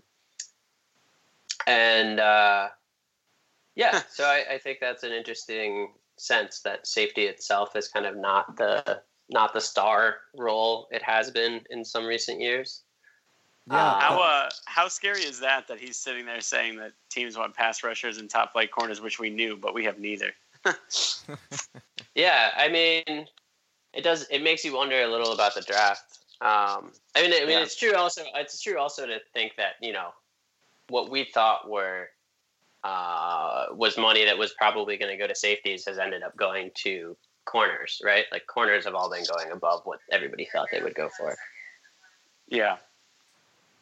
and 1.72 2.20
uh, 2.20 2.68
yeah, 3.74 4.02
so 4.10 4.24
I, 4.24 4.44
I 4.52 4.58
think 4.58 4.78
that's 4.80 5.02
an 5.02 5.12
interesting 5.12 5.92
sense 6.18 6.60
that 6.60 6.86
safety 6.86 7.22
itself 7.22 7.74
is 7.76 7.88
kind 7.88 8.06
of 8.06 8.16
not 8.16 8.56
the 8.56 9.02
not 9.30 9.52
the 9.54 9.60
star 9.60 10.16
role 10.36 10.88
it 10.90 11.02
has 11.02 11.30
been 11.30 11.60
in 11.70 11.84
some 11.84 12.04
recent 12.04 12.40
years. 12.40 12.82
Yeah. 13.70 14.00
How 14.00 14.20
uh, 14.20 14.50
how 14.66 14.88
scary 14.88 15.22
is 15.22 15.40
that? 15.40 15.68
That 15.68 15.78
he's 15.78 15.96
sitting 15.96 16.26
there 16.26 16.40
saying 16.40 16.76
that 16.76 16.92
teams 17.10 17.38
want 17.38 17.54
pass 17.54 17.82
rushers 17.84 18.18
and 18.18 18.28
top 18.28 18.52
flight 18.52 18.70
corners, 18.72 19.00
which 19.00 19.18
we 19.18 19.30
knew, 19.30 19.56
but 19.56 19.74
we 19.74 19.84
have 19.84 19.98
neither. 19.98 20.32
Yeah, 22.14 22.50
I 22.56 22.68
mean, 22.68 23.26
it 23.94 24.02
does. 24.02 24.26
It 24.30 24.42
makes 24.42 24.64
you 24.64 24.76
wonder 24.76 25.00
a 25.00 25.06
little 25.06 25.32
about 25.32 25.54
the 25.54 25.62
draft. 25.62 26.18
Um, 26.40 26.92
I 27.14 27.22
mean, 27.22 27.32
I 27.32 27.40
mean, 27.40 27.50
Yeah. 27.50 27.62
it's 27.62 27.76
true. 27.76 27.94
Also, 27.94 28.22
it's 28.34 28.60
true 28.60 28.78
also 28.78 29.06
to 29.06 29.18
think 29.32 29.56
that 29.56 29.74
you 29.80 29.92
know 29.92 30.10
what 30.92 31.10
we 31.10 31.24
thought 31.24 31.70
were 31.70 32.10
uh, 32.84 33.64
was 33.72 33.96
money 33.96 34.26
that 34.26 34.36
was 34.36 34.52
probably 34.52 34.98
going 34.98 35.10
to 35.10 35.16
go 35.16 35.26
to 35.26 35.34
safeties 35.34 35.86
has 35.86 35.98
ended 35.98 36.22
up 36.22 36.36
going 36.36 36.70
to 36.74 37.16
corners, 37.46 38.02
right? 38.04 38.26
Like 38.30 38.46
corners 38.46 38.84
have 38.84 38.94
all 38.94 39.10
been 39.10 39.24
going 39.24 39.52
above 39.52 39.80
what 39.84 40.00
everybody 40.10 40.46
thought 40.52 40.68
they 40.70 40.82
would 40.82 40.94
go 40.94 41.08
for. 41.16 41.34
Yeah. 42.46 42.76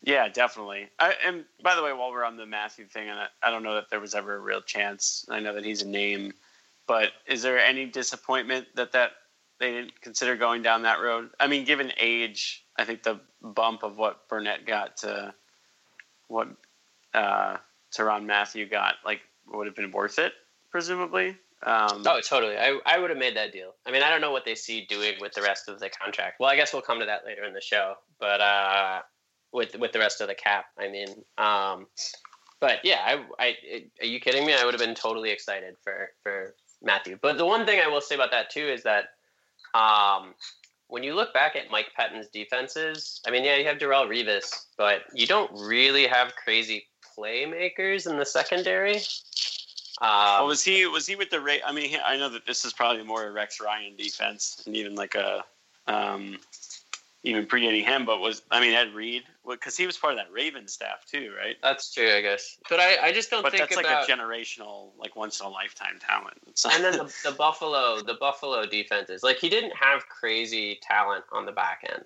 Yeah, 0.05 0.29
definitely. 0.29 0.89
I, 1.01 1.15
and 1.27 1.45
by 1.65 1.75
the 1.75 1.83
way, 1.83 1.93
while 1.93 2.13
we're 2.13 2.25
on 2.25 2.37
the 2.37 2.47
Mathieu 2.47 2.87
thing, 2.87 3.09
and 3.09 3.19
I, 3.19 3.27
I 3.43 3.51
don't 3.51 3.65
know 3.65 3.75
that 3.75 3.91
there 3.91 4.01
was 4.01 4.15
ever 4.15 4.37
a 4.37 4.39
real 4.39 4.63
chance. 4.63 5.27
I 5.29 5.41
know 5.41 5.53
that 5.55 5.65
he's 5.65 5.83
a 5.83 5.89
name, 5.89 6.33
but 6.87 7.11
is 7.27 7.43
there 7.43 7.59
any 7.59 7.87
disappointment 7.87 8.69
that 8.77 8.93
that 8.93 9.11
they 9.59 9.73
didn't 9.73 10.01
consider 10.01 10.37
going 10.37 10.63
down 10.63 10.83
that 10.83 11.01
road? 11.01 11.31
I 11.41 11.49
mean, 11.49 11.65
given 11.65 11.93
age, 11.99 12.65
I 12.79 12.85
think 12.85 13.03
the 13.03 13.19
bump 13.43 13.83
of 13.83 13.99
what 13.99 14.29
Burnett 14.29 14.65
got 14.65 14.99
to 14.99 15.35
what 16.29 16.49
uh, 17.15 17.57
Tyrann 17.97 18.27
Mathieu 18.27 18.69
got, 18.69 18.95
like, 19.05 19.21
would 19.49 19.67
have 19.67 19.77
been 19.77 19.91
worth 19.91 20.19
it, 20.19 20.33
presumably. 20.71 21.37
Um, 21.63 22.03
Oh, 22.07 22.21
totally. 22.21 22.57
I, 22.57 22.79
I 22.87 22.99
would 22.99 23.11
have 23.11 23.19
made 23.19 23.37
that 23.37 23.53
deal. 23.53 23.75
I 23.87 23.91
mean, 23.91 24.03
I 24.03 24.09
don't 24.09 24.21
know 24.21 24.33
what 24.33 24.45
they 24.45 24.55
see 24.55 24.87
doing 24.87 25.15
with 25.21 25.33
the 25.35 25.43
rest 25.43 25.69
of 25.69 25.79
the 25.79 25.91
contract. 25.91 26.41
Well, 26.41 26.49
I 26.49 26.57
guess 26.57 26.73
we'll 26.73 26.83
come 26.83 27.01
to 27.01 27.07
that 27.07 27.27
later 27.27 27.45
in 27.45 27.53
the 27.53 27.61
show. 27.61 27.95
But 28.19 28.41
uh, 28.41 29.01
with 29.53 29.77
with 29.79 29.93
the 29.93 29.99
rest 29.99 30.21
of 30.21 30.29
the 30.29 30.35
cap, 30.35 30.67
I 30.79 30.89
mean, 30.89 31.09
um, 31.37 31.87
but 32.61 32.79
yeah, 32.85 33.01
I, 33.05 33.25
I, 33.39 33.55
are 34.01 34.07
you 34.07 34.21
kidding 34.21 34.47
me? 34.47 34.55
I 34.55 34.65
would 34.65 34.75
have 34.75 34.81
been 34.81 34.95
totally 34.95 35.31
excited 35.31 35.77
for 35.83 36.11
for 36.23 36.55
Mathieu. 36.83 37.19
But 37.21 37.37
the 37.37 37.47
one 37.47 37.67
thing 37.67 37.81
I 37.85 37.89
will 37.89 38.01
say 38.01 38.15
about 38.15 38.31
that 38.31 38.51
too 38.51 38.67
is 38.67 38.83
that 38.85 39.05
um, 39.75 40.35
when 40.89 41.03
you 41.03 41.15
look 41.15 41.33
back 41.35 41.57
at 41.57 41.71
Mike 41.71 41.89
Pettine's 41.97 42.29
defenses, 42.29 43.21
I 43.27 43.31
mean, 43.31 43.45
yeah, 43.45 43.57
you 43.57 43.67
have 43.67 43.79
Darrelle 43.79 44.09
Revis, 44.09 44.51
but 44.77 45.03
you 45.15 45.27
don't 45.27 45.51
really 45.53 46.07
have 46.07 46.35
crazy 46.37 46.87
playmakers 47.21 48.09
in 48.09 48.19
the 48.19 48.27
secondary. 48.27 48.97
Um, 50.03 50.09
well, 50.09 50.47
was 50.47 50.63
he 50.65 50.87
was 50.87 51.07
he 51.07 51.17
with 51.17 51.31
the 51.31 51.41
Ra- 51.41 51.65
I 51.67 51.73
mean, 51.73 51.97
I 52.05 52.17
know 52.17 52.31
that 52.31 52.47
this 52.47 52.65
is 52.65 52.73
probably 52.73 53.03
more 53.03 53.27
a 53.27 53.33
Rex 53.33 53.61
Ryan 53.61 53.97
defense, 53.97 54.63
and 54.67 54.75
even 54.75 54.95
like 54.95 55.15
a 55.15 55.45
um, 55.87 56.39
even 57.23 57.45
predating 57.47 57.85
him. 57.85 58.07
But 58.07 58.21
was 58.21 58.41
I 58.51 58.61
mean 58.61 58.73
Ed 58.73 58.95
Reed 58.95 59.25
because 59.47 59.77
he 59.77 59.85
was 59.85 59.99
part 59.99 60.15
of 60.15 60.19
that 60.19 60.33
Raven 60.33 60.69
staff 60.69 61.05
too, 61.11 61.33
right? 61.37 61.57
That's 61.63 61.93
true, 61.93 62.11
I 62.11 62.23
guess. 62.23 62.57
But 62.71 62.81
I, 62.81 63.09
I 63.09 63.13
just 63.13 63.31
don't 63.31 63.43
But 63.43 63.53
think 63.53 63.69
that's 63.69 63.79
about. 63.79 64.09
like 64.09 64.09
a 64.09 64.13
generational, 64.13 64.91
like 64.99 65.17
once 65.17 65.41
in 65.41 65.47
a 65.47 65.51
lifetime 65.51 65.99
talent. 66.01 66.39
And 66.73 66.85
then 66.85 66.93
the, 66.97 67.15
the 67.25 67.33
Buffalo, 67.33 68.01
the 68.01 68.15
Buffalo 68.15 68.65
defenses, 68.65 69.23
like 69.23 69.39
he 69.39 69.51
didn't 69.51 69.75
have 69.77 70.09
crazy 70.09 70.79
talent 70.83 71.25
on 71.33 71.45
the 71.45 71.53
back 71.53 71.87
end. 71.93 72.05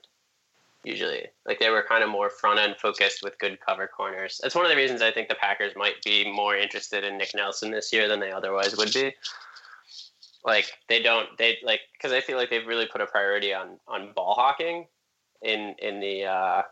Usually, 0.85 1.27
like 1.47 1.59
they 1.61 1.71
were 1.71 1.85
kind 1.89 2.05
of 2.05 2.11
more 2.11 2.29
front 2.29 2.59
end 2.59 2.77
focused 2.81 3.23
with 3.23 3.39
good 3.39 3.59
cover 3.67 3.89
corners. 3.89 4.39
That's 4.43 4.55
one 4.55 4.65
of 4.65 4.71
the 4.71 4.77
reasons 4.77 5.01
I 5.01 5.11
think 5.11 5.29
the 5.29 5.35
Packers 5.35 5.73
might 5.77 6.03
be 6.05 6.31
more 6.31 6.57
interested 6.57 7.05
in 7.05 7.17
Nick 7.17 7.31
Nelson 7.35 7.71
this 7.71 7.93
year 7.93 8.07
than 8.07 8.21
they 8.21 8.31
otherwise 8.31 8.77
would 8.77 8.93
be. 8.93 9.15
Like 10.45 10.73
they 10.91 11.01
don't, 11.01 11.27
they 11.39 11.57
like 11.65 11.81
because 11.97 12.13
I 12.13 12.21
feel 12.21 12.37
like 12.37 12.51
they've 12.51 12.67
really 12.67 12.87
put 12.87 13.01
a 13.01 13.07
priority 13.07 13.55
on 13.55 13.79
on 13.89 14.13
ball 14.15 14.35
hawking 14.35 14.87
in 15.41 15.75
in 15.79 16.01
the 16.01 16.25
uh, 16.25 16.63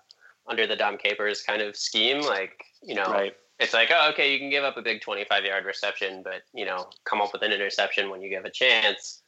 under 0.47 0.67
the 0.67 0.77
Dom 0.77 0.99
Capers 0.99 1.43
kind 1.43 1.63
of 1.63 1.75
scheme. 1.75 2.21
Like 2.21 2.63
you 2.83 2.95
know, 2.95 3.05
right. 3.05 3.35
it's 3.59 3.73
like, 3.73 3.91
oh, 3.93 4.11
okay, 4.11 4.33
you 4.33 4.39
can 4.39 4.51
give 4.51 4.65
up 4.65 4.77
a 4.77 4.83
big 4.83 5.01
25 5.01 5.45
yard 5.45 5.65
reception, 5.65 6.23
but, 6.23 6.43
you 6.53 6.65
know, 6.65 6.91
come 7.05 7.21
up 7.21 7.33
with 7.33 7.43
an 7.43 7.53
interception 7.53 8.11
when 8.11 8.21
you 8.21 8.29
give 8.29 8.45
a 8.45 8.51
chance. 8.51 9.22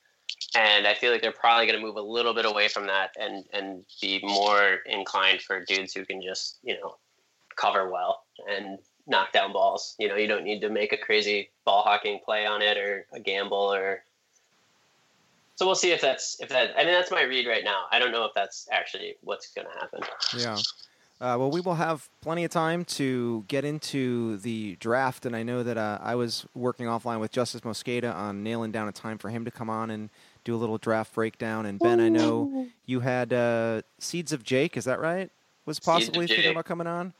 And 0.57 0.87
I 0.87 0.95
feel 0.95 1.11
like 1.11 1.21
they're 1.21 1.33
probably 1.33 1.67
going 1.67 1.79
to 1.79 1.85
move 1.85 1.97
a 1.97 2.03
little 2.03 2.33
bit 2.33 2.45
away 2.45 2.69
from 2.69 2.87
that 2.87 3.15
and, 3.21 3.45
and 3.53 3.85
be 4.01 4.21
more 4.23 4.81
inclined 4.87 5.43
for 5.43 5.65
dudes 5.65 5.93
who 5.93 6.05
can 6.05 6.23
just, 6.23 6.59
you 6.63 6.75
know, 6.75 6.97
cover 7.57 7.91
well 7.91 8.23
and 8.49 8.79
knock 9.07 9.33
down 9.33 9.53
balls. 9.53 9.95
You 9.99 10.09
know, 10.09 10.17
you 10.17 10.29
don't 10.29 10.45
need 10.45 10.61
to 10.61 10.69
make 10.69 10.93
a 10.93 10.97
crazy 10.97 11.51
ball 11.65 11.83
hawking 11.83 12.21
play 12.25 12.47
on 12.47 12.63
it 12.63 12.77
or 12.77 13.07
a 13.13 13.21
gamble 13.21 13.75
or. 13.75 14.05
So 15.57 15.67
we'll 15.67 15.77
see 15.77 15.93
if 15.93 16.01
that's 16.01 16.41
if 16.41 16.49
that. 16.49 16.71
I 16.77 16.85
mean, 16.85 16.95
that's 16.95 17.11
my 17.11 17.23
read 17.23 17.47
right 17.47 17.63
now. 17.63 17.85
I 17.93 17.99
don't 17.99 18.11
know 18.11 18.25
if 18.25 18.33
that's 18.35 18.69
actually 18.73 19.15
what's 19.21 19.53
going 19.53 19.67
to 19.67 19.81
happen. 19.81 20.01
Yeah. 20.37 20.57
Uh, 21.25 21.39
well, 21.39 21.51
we 21.51 21.63
will 21.63 21.77
have 21.77 22.11
plenty 22.21 22.45
of 22.45 22.51
time 22.51 22.85
to 22.85 23.47
get 23.49 23.65
into 23.65 24.37
the 24.39 24.77
draft, 24.77 25.25
and 25.25 25.35
I 25.35 25.43
know 25.43 25.63
that 25.63 25.79
uh, 25.79 25.99
I 26.03 26.17
was 26.17 26.45
working 26.55 26.85
offline 26.85 27.19
with 27.19 27.33
Justis 27.33 27.63
Mosqueda 27.63 28.15
on 28.15 28.43
nailing 28.43 28.73
down 28.73 28.89
a 28.89 28.93
time 28.93 29.17
for 29.17 29.31
him 29.31 29.47
to 29.47 29.51
come 29.51 29.71
on 29.71 29.89
and 29.91 30.11
do 30.45 30.55
a 30.55 30.59
little 30.59 30.77
draft 30.77 31.15
breakdown. 31.15 31.65
And 31.65 31.79
Ben, 31.81 31.99
I 31.99 32.11
know 32.11 32.69
you 32.85 33.01
had 33.01 33.33
uh, 33.33 33.81
Seeds 33.99 34.35
of 34.35 34.43
Jake, 34.43 34.77
is 34.77 34.85
that 34.85 35.01
right? 35.01 35.31
Was 35.65 35.81
possibly 35.81 36.27
thinking 36.27 36.51
about 36.51 36.67
coming 36.67 36.87
on. 36.87 37.15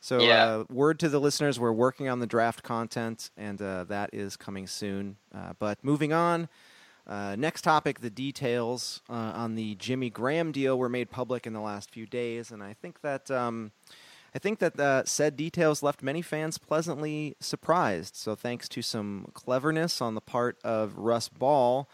So, 0.00 0.28
Yeah. 0.28 0.44
uh, 0.44 0.64
word 0.70 1.00
to 1.00 1.08
the 1.08 1.18
listeners: 1.18 1.58
we're 1.58 1.72
working 1.72 2.08
on 2.08 2.20
the 2.20 2.28
draft 2.28 2.62
content, 2.62 3.30
and 3.36 3.60
uh, 3.60 3.82
that 3.88 4.10
is 4.12 4.36
coming 4.36 4.68
soon. 4.68 5.16
Uh, 5.34 5.54
but 5.58 5.82
moving 5.82 6.12
on. 6.12 6.48
Uh, 7.08 7.34
next 7.38 7.62
topic: 7.62 8.00
the 8.00 8.10
details 8.10 9.00
uh, 9.08 9.12
on 9.12 9.54
the 9.54 9.74
Jimmy 9.76 10.10
Graham 10.10 10.52
deal 10.52 10.78
were 10.78 10.90
made 10.90 11.10
public 11.10 11.46
in 11.46 11.54
the 11.54 11.60
last 11.60 11.90
few 11.90 12.06
days, 12.06 12.50
and 12.50 12.62
I 12.62 12.74
think 12.74 13.00
that 13.00 13.30
um, 13.30 13.72
I 14.34 14.38
think 14.38 14.58
that 14.58 14.78
uh, 14.78 15.04
said 15.06 15.36
details 15.36 15.82
left 15.82 16.02
many 16.02 16.20
fans 16.20 16.58
pleasantly 16.58 17.34
surprised. 17.40 18.14
So, 18.14 18.34
thanks 18.34 18.68
to 18.70 18.82
some 18.82 19.30
cleverness 19.32 20.02
on 20.02 20.14
the 20.14 20.20
part 20.20 20.58
of 20.62 20.98
Russ 20.98 21.30
Ball, 21.30 21.88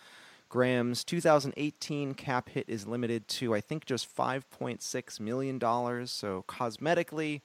Graham's 0.49 1.05
2018 1.05 2.15
cap 2.15 2.49
hit 2.49 2.65
is 2.69 2.89
limited 2.89 3.29
to 3.29 3.55
I 3.55 3.61
think 3.61 3.85
just 3.85 4.15
5.6 4.15 5.21
million 5.21 5.61
dollars. 5.61 6.11
So, 6.11 6.45
cosmetically, 6.49 7.41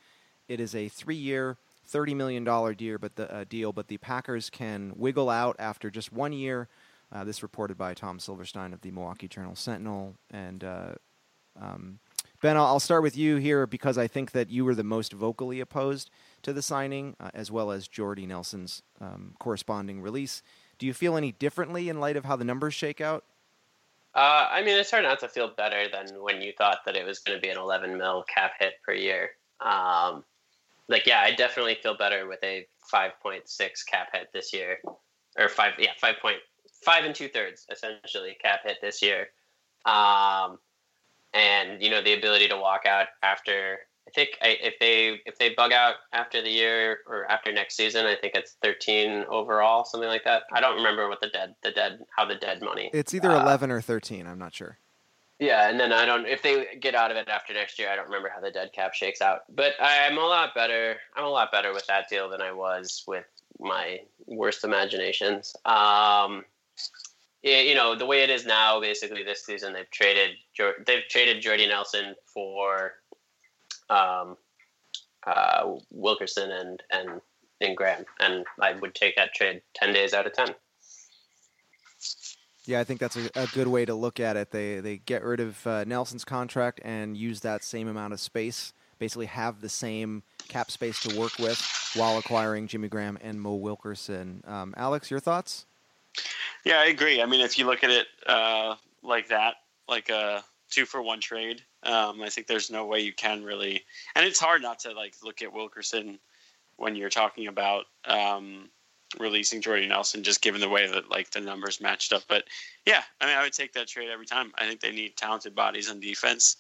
it 0.48 0.60
is 0.60 0.74
a 0.74 0.90
three-year. 0.90 1.58
$30 1.92 2.16
million 2.16 2.44
deal, 2.76 3.00
but 3.00 3.16
the 3.16 3.34
uh, 3.34 3.44
deal, 3.50 3.74
but 3.74 3.88
the 3.88 3.98
Packers 3.98 4.52
can 4.52 4.94
wiggle 4.96 5.28
out 5.28 5.56
after 5.58 5.90
just 5.90 6.14
one 6.14 6.32
year 6.32 6.68
uh, 7.12 7.24
this 7.24 7.44
reported 7.44 7.78
by 7.78 7.94
Tom 7.94 8.20
Silverstein 8.20 8.74
of 8.74 8.82
the 8.82 8.92
Milwaukee 8.92 9.28
Journal 9.28 9.56
Sentinel. 9.56 10.16
And 10.32 10.64
uh, 10.64 10.94
um, 11.60 12.00
Ben, 12.42 12.58
I'll, 12.58 12.66
I'll 12.66 12.80
start 12.80 13.04
with 13.04 13.18
you 13.18 13.38
here 13.38 13.68
because 13.68 13.98
I 13.98 14.08
think 14.08 14.32
that 14.32 14.50
you 14.50 14.64
were 14.64 14.76
the 14.76 14.84
most 14.84 15.14
vocally 15.14 15.60
opposed 15.60 16.10
to 16.44 16.54
the 16.54 16.62
signing, 16.62 17.16
uh, 17.20 17.32
as 17.34 17.52
well 17.52 17.72
as 17.72 17.88
Jordy 17.88 18.26
Nelson's 18.26 18.82
um, 19.02 19.34
corresponding 19.40 20.02
release. 20.02 20.42
Do 20.78 20.86
you 20.86 20.94
feel 20.94 21.18
any 21.18 21.32
differently 21.32 21.90
in 21.90 22.00
light 22.00 22.16
of 22.16 22.26
how 22.26 22.36
the 22.36 22.46
numbers 22.46 22.74
shake 22.74 23.02
out? 23.02 23.26
Uh, 24.16 24.48
I 24.50 24.64
mean, 24.64 24.78
it's 24.78 24.90
hard 24.90 25.04
not 25.04 25.20
to 25.20 25.28
feel 25.28 25.52
better 25.56 25.86
than 25.92 26.22
when 26.22 26.42
you 26.42 26.54
thought 26.58 26.80
that 26.86 26.96
it 26.96 27.06
was 27.06 27.20
going 27.20 27.38
to 27.38 27.42
be 27.42 27.50
an 27.50 27.58
11 27.58 27.98
mil 27.98 28.24
cap 28.34 28.54
hit 28.60 28.74
per 28.86 28.94
year. 28.94 29.32
Um, 29.60 30.24
like 30.88 31.06
yeah, 31.06 31.22
I 31.22 31.32
definitely 31.32 31.78
feel 31.82 31.96
better 31.96 32.28
with 32.28 32.40
a 32.44 32.66
5.6 32.92 33.86
cap 33.86 34.10
hit 34.12 34.30
this 34.34 34.52
year, 34.54 34.80
or 35.38 35.48
five 35.48 35.74
yeah 35.78 35.92
five 36.02 36.16
point 36.20 36.38
five 36.82 37.06
and 37.06 37.16
two 37.16 37.28
thirds 37.28 37.66
essentially 37.72 38.38
cap 38.42 38.62
hit 38.64 38.78
this 38.82 39.02
year, 39.02 39.30
um, 39.86 40.60
and 41.34 41.82
you 41.82 41.90
know 41.90 42.02
the 42.02 42.14
ability 42.14 42.48
to 42.50 42.58
walk 42.58 42.86
out 42.86 43.08
after. 43.24 43.80
I 44.08 44.12
think 44.12 44.30
I, 44.42 44.58
if 44.60 44.80
they 44.80 45.22
if 45.26 45.38
they 45.38 45.54
bug 45.54 45.72
out 45.72 45.96
after 46.14 46.42
the 46.42 46.50
year 46.50 47.00
or 47.06 47.30
after 47.30 47.52
next 47.52 47.78
season, 47.78 48.08
I 48.08 48.16
think 48.16 48.34
it's 48.34 48.58
13 48.64 49.26
overall, 49.30 49.86
something 49.86 50.10
like 50.10 50.24
that. 50.24 50.44
I 50.52 50.62
don't 50.62 50.78
remember 50.78 51.08
what 51.08 51.22
the 51.22 51.30
dead 51.30 51.54
the 51.62 51.72
dead 51.72 52.00
how 52.16 52.26
the 52.26 52.36
dead 52.36 52.62
money. 52.64 52.90
It's 52.92 53.14
either 53.14 53.32
uh, 53.32 53.44
11 53.44 53.70
or 53.70 53.82
13. 53.82 54.26
I'm 54.26 54.40
not 54.40 54.56
sure. 54.56 54.80
Yeah, 55.40 55.70
and 55.70 55.80
then 55.80 55.94
I 55.94 56.06
don't 56.06 56.26
if 56.26 56.42
they 56.42 56.76
get 56.82 56.96
out 56.96 57.12
of 57.12 57.18
it 57.18 57.30
after 57.30 57.54
next 57.54 57.80
year. 57.80 57.90
I 57.90 57.96
don't 57.96 58.06
remember 58.06 58.30
how 58.34 58.42
the 58.42 58.52
dead 58.52 58.74
cap 58.74 58.94
shakes 58.94 59.22
out, 59.22 59.44
but 59.56 59.74
I'm 59.80 60.18
a 60.18 60.22
lot 60.22 60.54
better. 60.54 60.98
I'm 61.16 61.24
a 61.24 61.30
lot 61.30 61.52
better 61.52 61.72
with 61.74 61.88
that 61.88 62.10
deal 62.10 62.30
than 62.30 62.42
I 62.42 62.52
was 62.52 63.04
with 63.08 63.26
my 63.58 64.00
worst 64.26 64.66
imaginations. 64.66 65.56
Um, 65.66 66.44
you 67.42 67.76
know 67.76 67.96
the 67.96 68.06
way 68.06 68.24
it 68.24 68.30
is 68.30 68.46
now. 68.46 68.80
Basically, 68.80 69.24
this 69.24 69.46
season 69.46 69.74
they've 69.74 69.90
traded 69.92 70.32
they've 70.86 71.08
traded 71.10 71.42
Jordy 71.42 71.68
Nelson 71.68 72.16
for 72.34 72.94
um, 73.90 74.38
uh, 75.26 75.76
Wilkerson 75.92 76.52
and 76.52 76.84
and 76.92 77.22
and 77.62 77.78
Graham, 77.78 78.06
and 78.20 78.46
I 78.62 78.74
would 78.74 78.96
take 78.96 79.16
that 79.16 79.34
trade 79.34 79.62
ten 79.74 79.94
days 79.94 80.14
out 80.14 80.28
of 80.28 80.34
ten. 80.34 80.56
Yeah, 82.66 82.80
I 82.80 82.84
think 82.84 83.00
that's 83.00 83.16
a, 83.16 83.30
a 83.36 83.48
good 83.48 83.68
way 83.68 83.86
to 83.86 83.96
look 83.96 84.20
at 84.20 84.38
it. 84.38 84.52
They 84.52 84.80
they 84.80 84.98
get 84.98 85.24
rid 85.24 85.40
of 85.40 85.66
uh, 85.66 85.86
Nelson's 85.86 86.26
contract 86.26 86.82
and 86.84 87.18
use 87.18 87.40
that 87.42 87.64
same 87.64 87.88
amount 87.88 88.14
of 88.14 88.20
space, 88.20 88.74
basically 89.00 89.26
have 89.28 89.62
the 89.62 89.70
same 89.70 90.24
cap 90.50 90.70
space 90.70 91.00
to 91.02 91.18
work 91.18 91.40
with 91.40 91.60
while 91.96 92.18
acquiring 92.18 92.68
Jimmy 92.68 92.88
Graham 92.88 93.18
and 93.22 93.42
Mo 93.42 93.56
Wilkerson. 93.56 94.44
Um, 94.46 94.74
Alex, 94.78 95.10
your 95.10 95.20
thoughts? 95.20 95.66
Yeah, 96.66 96.80
I 96.80 96.86
agree. 96.86 97.22
I 97.22 97.26
mean, 97.26 97.42
if 97.42 97.58
you 97.58 97.66
look 97.66 97.84
at 97.84 97.90
it 97.90 98.08
uh, 98.28 98.76
like 99.04 99.30
that, 99.30 99.56
like 99.88 100.10
a 100.10 100.44
two 100.70 100.86
for 100.86 101.02
one 101.02 101.22
trade, 101.22 101.62
um, 101.84 102.22
I 102.22 102.30
think 102.30 102.48
there's 102.48 102.70
no 102.70 102.86
way 102.86 103.00
you 103.00 103.14
can 103.14 103.44
really, 103.44 103.84
and 104.16 104.26
it's 104.26 104.40
hard 104.40 104.62
not 104.62 104.80
to 104.80 104.92
like 104.92 105.16
look 105.24 105.42
at 105.42 105.54
Wilkerson 105.54 106.20
when 106.76 106.96
you're 106.96 107.10
talking 107.10 107.48
about 107.48 107.86
um, 108.06 108.70
releasing 109.20 109.62
Jordy 109.62 109.88
Nelson, 109.88 110.24
just 110.24 110.42
given 110.42 110.62
the 110.62 110.70
way 110.70 110.88
that 110.88 111.10
like 111.10 111.32
the 111.32 111.40
numbers 111.40 111.82
matched 111.82 112.14
up. 112.14 112.24
But 112.28 112.46
yeah, 112.86 113.04
I 113.22 113.26
mean, 113.26 113.36
I 113.36 113.44
would 113.44 113.54
take 113.54 113.74
that 113.74 113.88
trade 113.88 114.10
every 114.10 114.26
time. 114.26 114.52
I 114.58 114.68
think 114.68 114.82
they 114.82 114.92
need 114.92 115.16
talented 115.18 115.56
bodies 115.56 115.90
on 115.90 116.00
defense, 116.00 116.58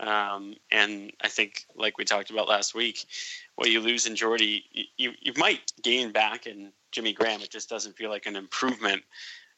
um, 0.00 0.54
and 0.70 1.12
I 1.22 1.28
think 1.28 1.64
like 1.74 1.96
we 1.96 2.04
talked 2.04 2.30
about 2.30 2.48
last 2.48 2.74
week, 2.74 3.06
what 3.54 3.70
you 3.70 3.80
lose 3.80 4.06
in 4.06 4.16
Jordy, 4.16 4.64
you 4.96 5.12
you 5.20 5.32
might 5.36 5.72
gain 5.82 6.12
back 6.12 6.46
in 6.46 6.72
Jimmy 6.92 7.12
Graham. 7.12 7.40
It 7.40 7.50
just 7.50 7.70
doesn't 7.70 7.96
feel 7.96 8.10
like 8.10 8.26
an 8.26 8.36
improvement. 8.36 9.02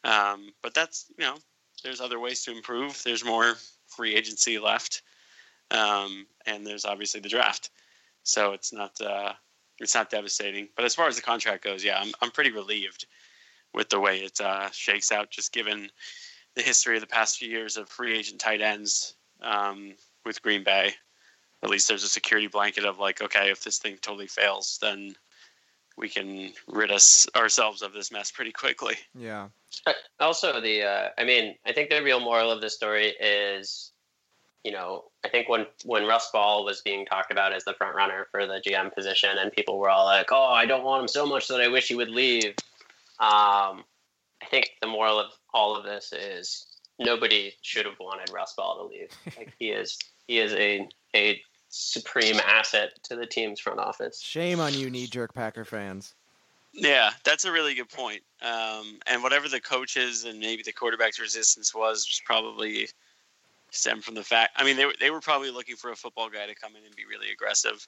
Um, 0.05 0.51
but 0.63 0.75
that's 0.75 1.07
you 1.19 1.25
know, 1.25 1.35
there's 1.83 2.01
other 2.01 2.21
ways 2.21 2.45
to 2.45 2.53
improve. 2.53 3.03
There's 3.03 3.25
more 3.25 3.55
free 3.89 4.15
agency 4.15 4.59
left, 4.59 5.03
um, 5.73 6.27
and 6.47 6.65
there's 6.67 6.85
obviously 6.85 7.21
the 7.21 7.29
draft. 7.29 7.71
So 8.23 8.53
it's 8.53 8.73
not. 8.73 9.01
Uh, 9.01 9.33
it's 9.81 9.95
not 9.95 10.11
devastating. 10.11 10.69
But 10.75 10.85
as 10.85 10.95
far 10.95 11.07
as 11.07 11.17
the 11.17 11.23
contract 11.23 11.65
goes, 11.65 11.85
yeah, 11.85 11.99
I'm 12.01 12.13
I'm 12.23 12.31
pretty 12.31 12.53
relieved 12.53 13.07
with 13.75 13.89
the 13.89 14.01
way 14.01 14.19
it 14.19 14.41
uh, 14.41 14.71
shakes 14.71 15.11
out, 15.11 15.31
just 15.31 15.53
given 15.53 15.91
the 16.55 16.63
history 16.63 16.97
of 16.97 17.01
the 17.01 17.07
past 17.07 17.39
few 17.39 17.49
years 17.49 17.77
of 17.77 17.89
free 17.89 18.17
agent 18.17 18.41
tight 18.41 18.61
ends 18.61 19.15
um, 19.41 19.95
with 20.29 20.43
Green 20.43 20.63
Bay. 20.63 20.93
At 21.65 21.71
least 21.71 21.89
there's 21.89 22.05
a 22.05 22.09
security 22.09 22.47
blanket 22.47 22.85
of 22.85 23.01
like, 23.01 23.21
okay, 23.21 23.51
if 23.51 23.65
this 23.65 23.79
thing 23.79 23.99
totally 24.01 24.29
fails, 24.29 24.79
then 24.81 25.17
we 25.97 26.09
can 26.09 26.53
rid 26.69 26.93
us 26.93 27.27
ourselves 27.35 27.83
of 27.83 27.93
this 27.93 28.13
mess 28.13 28.31
pretty 28.31 28.53
quickly. 28.53 28.95
Yeah. 29.13 29.49
Also, 30.21 30.61
the 30.61 30.83
uh, 30.85 31.09
I 31.19 31.25
mean, 31.25 31.57
I 31.67 31.73
think 31.73 31.91
the 31.91 32.01
real 32.03 32.21
moral 32.21 32.53
of 32.53 32.61
the 32.61 32.71
story 32.71 33.15
is 33.21 33.91
you 34.65 34.73
know, 34.73 35.05
I 35.25 35.29
think 35.29 35.49
when 35.49 35.67
when 35.85 36.07
Russ 36.07 36.31
Ball 36.31 36.65
was 36.65 36.81
being 36.83 37.07
talked 37.07 37.33
about 37.33 37.53
as 37.53 37.65
the 37.65 37.75
front 37.75 37.95
runner 37.95 38.27
for 38.31 38.47
the 38.47 38.61
GM 38.67 38.95
position, 38.95 39.31
and 39.39 39.53
people 39.53 39.79
were 39.79 39.89
all 39.89 40.05
like, 40.05 40.31
"Oh, 40.31 40.45
I 40.45 40.67
don't 40.67 40.85
want 40.85 41.03
him 41.03 41.09
so 41.09 41.27
much 41.27 41.49
that 41.49 41.61
I 41.61 41.69
wish 41.69 41.89
he 41.89 41.95
would 41.95 42.11
leave." 42.11 42.51
Um, 43.19 43.85
I 44.41 44.47
think 44.51 44.73
the 44.81 44.87
moral 44.87 45.19
of 45.19 45.31
all 45.55 45.77
of 45.77 45.85
this 45.85 46.13
is 46.13 46.67
nobody 46.99 47.55
should 47.63 47.87
have 47.87 47.99
wanted 47.99 48.31
Russ 48.33 48.55
Ball 48.57 48.77
to 48.77 48.85
leave. 48.85 49.11
Like 49.39 49.55
he 49.59 49.71
is, 49.71 49.99
he 50.29 50.39
is 50.39 50.53
a 50.53 50.89
a 51.17 51.43
supreme 51.71 52.37
asset 52.47 52.93
to 53.03 53.17
the 53.17 53.27
team's 53.27 53.59
front 53.59 53.81
office. 53.81 54.21
Shame 54.21 54.61
on 54.61 54.73
you, 54.75 54.89
knee 54.89 55.07
jerk 55.07 55.35
Packer 55.35 55.65
fans. 55.65 56.15
Yeah, 56.73 57.11
that's 57.25 57.45
a 57.45 57.53
really 57.53 57.75
good 57.75 57.89
point. 57.89 58.23
Um, 58.43 59.01
and 59.07 59.23
whatever 59.23 59.49
the 59.49 59.61
coaches 59.61 60.25
and 60.25 60.39
maybe 60.39 60.63
the 60.63 60.73
quarterback's 60.73 61.19
resistance 61.19 61.75
was, 61.75 62.07
was 62.07 62.21
probably 62.25 62.89
stem 63.71 64.01
from 64.01 64.15
the 64.15 64.23
fact. 64.23 64.53
I 64.57 64.65
mean, 64.65 64.77
they 64.77 64.87
were 64.87 64.95
they 65.01 65.11
were 65.11 65.21
probably 65.21 65.51
looking 65.51 65.77
for 65.77 65.91
a 65.91 65.97
football 65.97 66.29
guy 66.29 66.47
to 66.47 66.55
come 66.55 66.77
in 66.77 66.85
and 66.85 66.95
be 66.95 67.05
really 67.05 67.31
aggressive, 67.33 67.87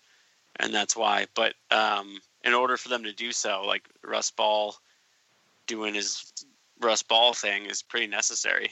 and 0.57 0.75
that's 0.75 0.97
why. 0.97 1.27
But 1.35 1.55
um, 1.71 2.19
in 2.45 2.55
order 2.55 2.77
for 2.77 2.89
them 2.89 3.05
to 3.05 3.13
do 3.13 3.33
so, 3.33 3.63
like 3.65 3.85
Russ 4.03 4.31
Ball 4.31 4.75
doing 5.67 5.95
his 5.95 6.33
Russ 6.81 7.03
Ball 7.03 7.33
thing 7.33 7.67
is 7.67 7.83
pretty 7.83 8.07
necessary, 8.07 8.71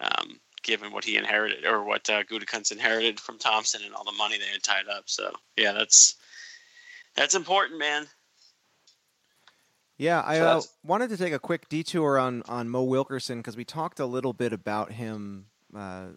um, 0.00 0.38
given 0.68 0.92
what 0.92 1.02
he 1.02 1.16
inherited 1.16 1.64
or 1.64 1.82
what 1.82 2.08
uh, 2.10 2.22
Gutekunst 2.24 2.70
inherited 2.70 3.18
from 3.18 3.38
Thompson 3.38 3.80
and 3.84 3.94
all 3.94 4.04
the 4.04 4.12
money 4.12 4.36
they 4.38 4.52
had 4.52 4.62
tied 4.62 4.86
up. 4.86 5.04
So 5.06 5.32
yeah, 5.56 5.72
that's 5.72 6.16
that's 7.16 7.34
important, 7.34 7.80
man. 7.80 8.06
Yeah, 9.96 10.20
I 10.20 10.38
uh, 10.38 10.60
wanted 10.84 11.08
to 11.10 11.16
take 11.16 11.32
a 11.32 11.38
quick 11.38 11.68
detour 11.70 12.18
on 12.18 12.42
on 12.46 12.68
Mo 12.68 12.84
Wilkerson 12.84 13.38
because 13.38 13.56
we 13.56 13.64
talked 13.64 13.98
a 13.98 14.06
little 14.06 14.34
bit 14.34 14.52
about 14.52 14.92
him 14.92 15.46
uh, 15.74 16.08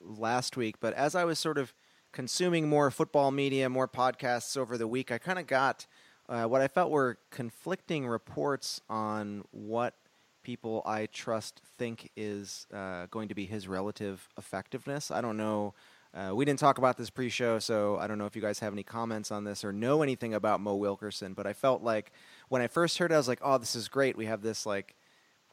last 0.00 0.56
week, 0.56 0.80
but 0.80 0.94
as 0.94 1.14
I 1.14 1.24
was 1.24 1.38
sort 1.38 1.58
of 1.58 1.74
consuming 2.10 2.68
more 2.68 2.90
football 2.90 3.30
media, 3.30 3.68
more 3.68 3.86
podcasts 3.86 4.56
over 4.56 4.78
the 4.78 4.88
week, 4.88 5.12
I 5.12 5.18
kind 5.18 5.38
of 5.38 5.46
got 5.46 5.86
uh, 6.26 6.44
what 6.44 6.62
I 6.62 6.68
felt 6.68 6.90
were 6.90 7.18
conflicting 7.30 8.08
reports 8.08 8.80
on 8.88 9.44
what 9.50 9.94
people 10.42 10.82
I 10.86 11.06
trust 11.06 11.60
think 11.78 12.10
is 12.16 12.66
uh, 12.72 13.06
going 13.10 13.28
to 13.28 13.34
be 13.34 13.46
his 13.46 13.68
relative 13.68 14.28
effectiveness. 14.38 15.10
I 15.10 15.20
don't 15.20 15.36
know. 15.36 15.74
Uh, 16.12 16.32
we 16.34 16.44
didn't 16.44 16.58
talk 16.58 16.78
about 16.78 16.96
this 16.96 17.08
pre-show, 17.08 17.60
so 17.60 17.96
I 17.98 18.08
don't 18.08 18.18
know 18.18 18.26
if 18.26 18.34
you 18.34 18.42
guys 18.42 18.58
have 18.58 18.72
any 18.72 18.82
comments 18.82 19.30
on 19.30 19.44
this 19.44 19.64
or 19.64 19.72
know 19.72 20.02
anything 20.02 20.34
about 20.34 20.60
Mo 20.60 20.74
Wilkerson. 20.74 21.34
But 21.34 21.46
I 21.46 21.52
felt 21.52 21.82
like 21.82 22.12
when 22.48 22.62
I 22.62 22.66
first 22.66 22.98
heard 22.98 23.12
it, 23.12 23.14
I 23.14 23.18
was 23.18 23.28
like, 23.28 23.40
"Oh, 23.42 23.58
this 23.58 23.76
is 23.76 23.88
great. 23.88 24.16
We 24.16 24.26
have 24.26 24.42
this 24.42 24.66
like 24.66 24.96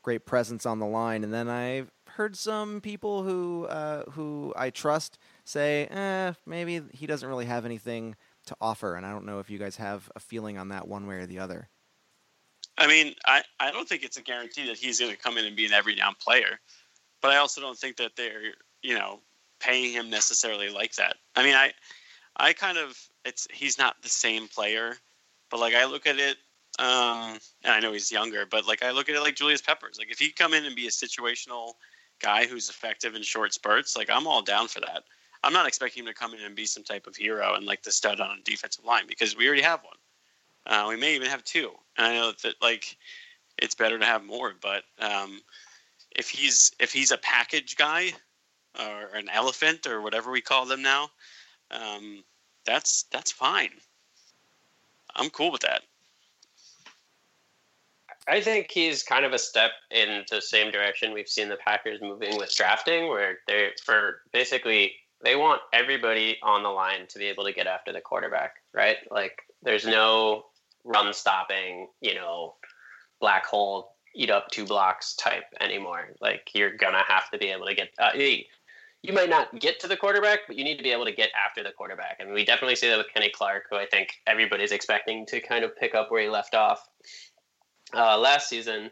great 0.01 0.25
presence 0.25 0.65
on 0.65 0.79
the 0.79 0.87
line." 0.87 1.23
And 1.23 1.31
then 1.31 1.47
I 1.47 1.85
heard 2.09 2.35
some 2.35 2.81
people 2.81 3.21
who 3.23 3.65
uh, 3.65 4.03
who 4.11 4.51
I 4.55 4.71
trust 4.71 5.19
say, 5.45 5.85
eh, 5.91 6.33
maybe 6.45 6.81
he 6.91 7.05
doesn't 7.05 7.29
really 7.29 7.45
have 7.45 7.65
anything 7.65 8.15
to 8.47 8.55
offer, 8.59 8.95
and 8.95 9.05
I 9.05 9.11
don't 9.11 9.25
know 9.25 9.39
if 9.39 9.51
you 9.51 9.59
guys 9.59 9.75
have 9.75 10.11
a 10.15 10.19
feeling 10.19 10.57
on 10.57 10.69
that 10.69 10.87
one 10.87 11.05
way 11.05 11.17
or 11.17 11.27
the 11.27 11.37
other. 11.39 11.69
I 12.77 12.87
mean, 12.87 13.15
I, 13.25 13.43
I 13.59 13.71
don't 13.71 13.87
think 13.87 14.03
it's 14.03 14.17
a 14.17 14.21
guarantee 14.21 14.67
that 14.67 14.77
he's 14.77 14.99
going 14.99 15.11
to 15.11 15.17
come 15.17 15.37
in 15.37 15.45
and 15.45 15.55
be 15.55 15.65
an 15.65 15.73
every 15.73 15.95
down 15.95 16.15
player, 16.19 16.59
but 17.21 17.31
I 17.31 17.37
also 17.37 17.59
don't 17.61 17.77
think 17.77 17.97
that 17.97 18.11
they're 18.15 18.53
you 18.83 18.95
know 18.95 19.19
paying 19.59 19.91
him 19.91 20.09
necessarily 20.09 20.69
like 20.69 20.93
that. 20.95 21.15
I 21.35 21.43
mean, 21.43 21.55
I 21.55 21.73
I 22.37 22.53
kind 22.53 22.77
of 22.77 22.97
it's 23.25 23.47
he's 23.51 23.77
not 23.77 24.01
the 24.01 24.09
same 24.09 24.47
player, 24.47 24.95
but 25.49 25.59
like 25.59 25.73
I 25.73 25.85
look 25.85 26.05
at 26.05 26.19
it 26.19 26.37
um, 26.79 27.39
and 27.63 27.73
I 27.73 27.79
know 27.79 27.93
he's 27.93 28.11
younger, 28.11 28.45
but 28.45 28.67
like 28.67 28.83
I 28.83 28.91
look 28.91 29.09
at 29.09 29.15
it 29.15 29.21
like 29.21 29.35
Julius 29.35 29.61
Peppers. 29.61 29.97
Like 29.97 30.11
if 30.11 30.19
he 30.19 30.31
come 30.31 30.53
in 30.53 30.65
and 30.65 30.75
be 30.75 30.87
a 30.87 30.91
situational 30.91 31.73
guy 32.19 32.45
who's 32.45 32.69
effective 32.69 33.15
in 33.15 33.23
short 33.23 33.53
spurts, 33.53 33.97
like 33.97 34.09
I'm 34.09 34.27
all 34.27 34.41
down 34.41 34.67
for 34.67 34.79
that. 34.81 35.03
I'm 35.43 35.53
not 35.53 35.67
expecting 35.67 36.03
him 36.03 36.07
to 36.07 36.13
come 36.13 36.33
in 36.33 36.41
and 36.41 36.55
be 36.55 36.65
some 36.65 36.83
type 36.83 37.07
of 37.07 37.15
hero 37.15 37.55
and 37.55 37.65
like 37.65 37.83
the 37.83 37.91
stud 37.91 38.19
on 38.19 38.37
a 38.37 38.43
defensive 38.43 38.85
line 38.85 39.05
because 39.07 39.35
we 39.35 39.47
already 39.47 39.61
have 39.61 39.83
one. 39.83 39.95
Uh, 40.67 40.85
we 40.89 40.97
may 40.97 41.15
even 41.15 41.29
have 41.29 41.43
two. 41.43 41.71
And 41.97 42.07
I 42.07 42.13
know 42.13 42.33
that 42.43 42.55
like 42.61 42.97
it's 43.57 43.73
better 43.73 43.97
to 43.97 44.05
have 44.05 44.23
more, 44.23 44.53
but 44.61 44.83
um, 44.99 45.41
if 46.15 46.29
he's 46.29 46.71
if 46.79 46.91
he's 46.91 47.11
a 47.11 47.17
package 47.17 47.75
guy 47.77 48.11
or 48.77 49.15
an 49.15 49.29
elephant 49.29 49.87
or 49.87 50.01
whatever 50.01 50.29
we 50.29 50.41
call 50.41 50.65
them 50.65 50.81
now, 50.81 51.09
um, 51.71 52.23
that's 52.65 53.05
that's 53.11 53.31
fine. 53.31 53.71
I'm 55.15 55.29
cool 55.29 55.51
with 55.51 55.61
that. 55.61 55.81
I 58.27 58.41
think 58.41 58.69
he's 58.69 59.03
kind 59.03 59.23
of 59.23 59.31
a 59.31 59.39
step 59.39 59.71
in 59.89 60.25
the 60.29 60.41
same 60.41 60.69
direction 60.69 61.13
we've 61.13 61.29
seen 61.29 61.47
the 61.47 61.55
Packers 61.55 62.01
moving 62.01 62.37
with 62.37 62.53
drafting, 62.53 63.07
where 63.07 63.37
they 63.47 63.69
for 63.83 64.21
basically 64.33 64.91
they 65.23 65.35
want 65.35 65.61
everybody 65.73 66.37
on 66.43 66.61
the 66.61 66.69
line 66.69 67.07
to 67.07 67.19
be 67.19 67.25
able 67.25 67.45
to 67.45 67.53
get 67.53 67.67
after 67.67 67.93
the 67.93 68.01
quarterback, 68.01 68.55
right? 68.73 68.97
Like 69.09 69.43
there's 69.63 69.87
no 69.87 70.45
run 70.87 71.13
stopping, 71.13 71.87
you 72.01 72.15
know, 72.15 72.55
black 73.19 73.45
hole 73.45 73.91
eat 74.15 74.31
up 74.31 74.47
two 74.49 74.65
blocks 74.65 75.15
type 75.15 75.43
anymore. 75.61 76.09
Like 76.19 76.49
you're 76.53 76.75
gonna 76.75 77.03
have 77.07 77.29
to 77.31 77.37
be 77.37 77.47
able 77.47 77.67
to 77.67 77.75
get. 77.75 77.89
Uh, 77.99 78.11
you 79.03 79.13
might 79.13 79.29
not 79.29 79.59
get 79.59 79.79
to 79.81 79.87
the 79.87 79.95
quarterback, 79.95 80.39
but 80.47 80.57
you 80.57 80.63
need 80.63 80.77
to 80.77 80.83
be 80.83 80.91
able 80.91 81.05
to 81.05 81.11
get 81.11 81.29
after 81.45 81.63
the 81.63 81.71
quarterback. 81.71 82.17
And 82.19 82.33
we 82.33 82.43
definitely 82.43 82.75
see 82.75 82.89
that 82.89 82.97
with 82.97 83.13
Kenny 83.13 83.29
Clark, 83.29 83.65
who 83.69 83.77
I 83.77 83.85
think 83.85 84.09
everybody's 84.25 84.71
expecting 84.71 85.25
to 85.27 85.39
kind 85.39 85.63
of 85.63 85.75
pick 85.77 85.93
up 85.93 86.09
where 86.09 86.21
he 86.21 86.29
left 86.29 86.55
off 86.55 86.89
uh, 87.93 88.17
last 88.17 88.49
season. 88.49 88.89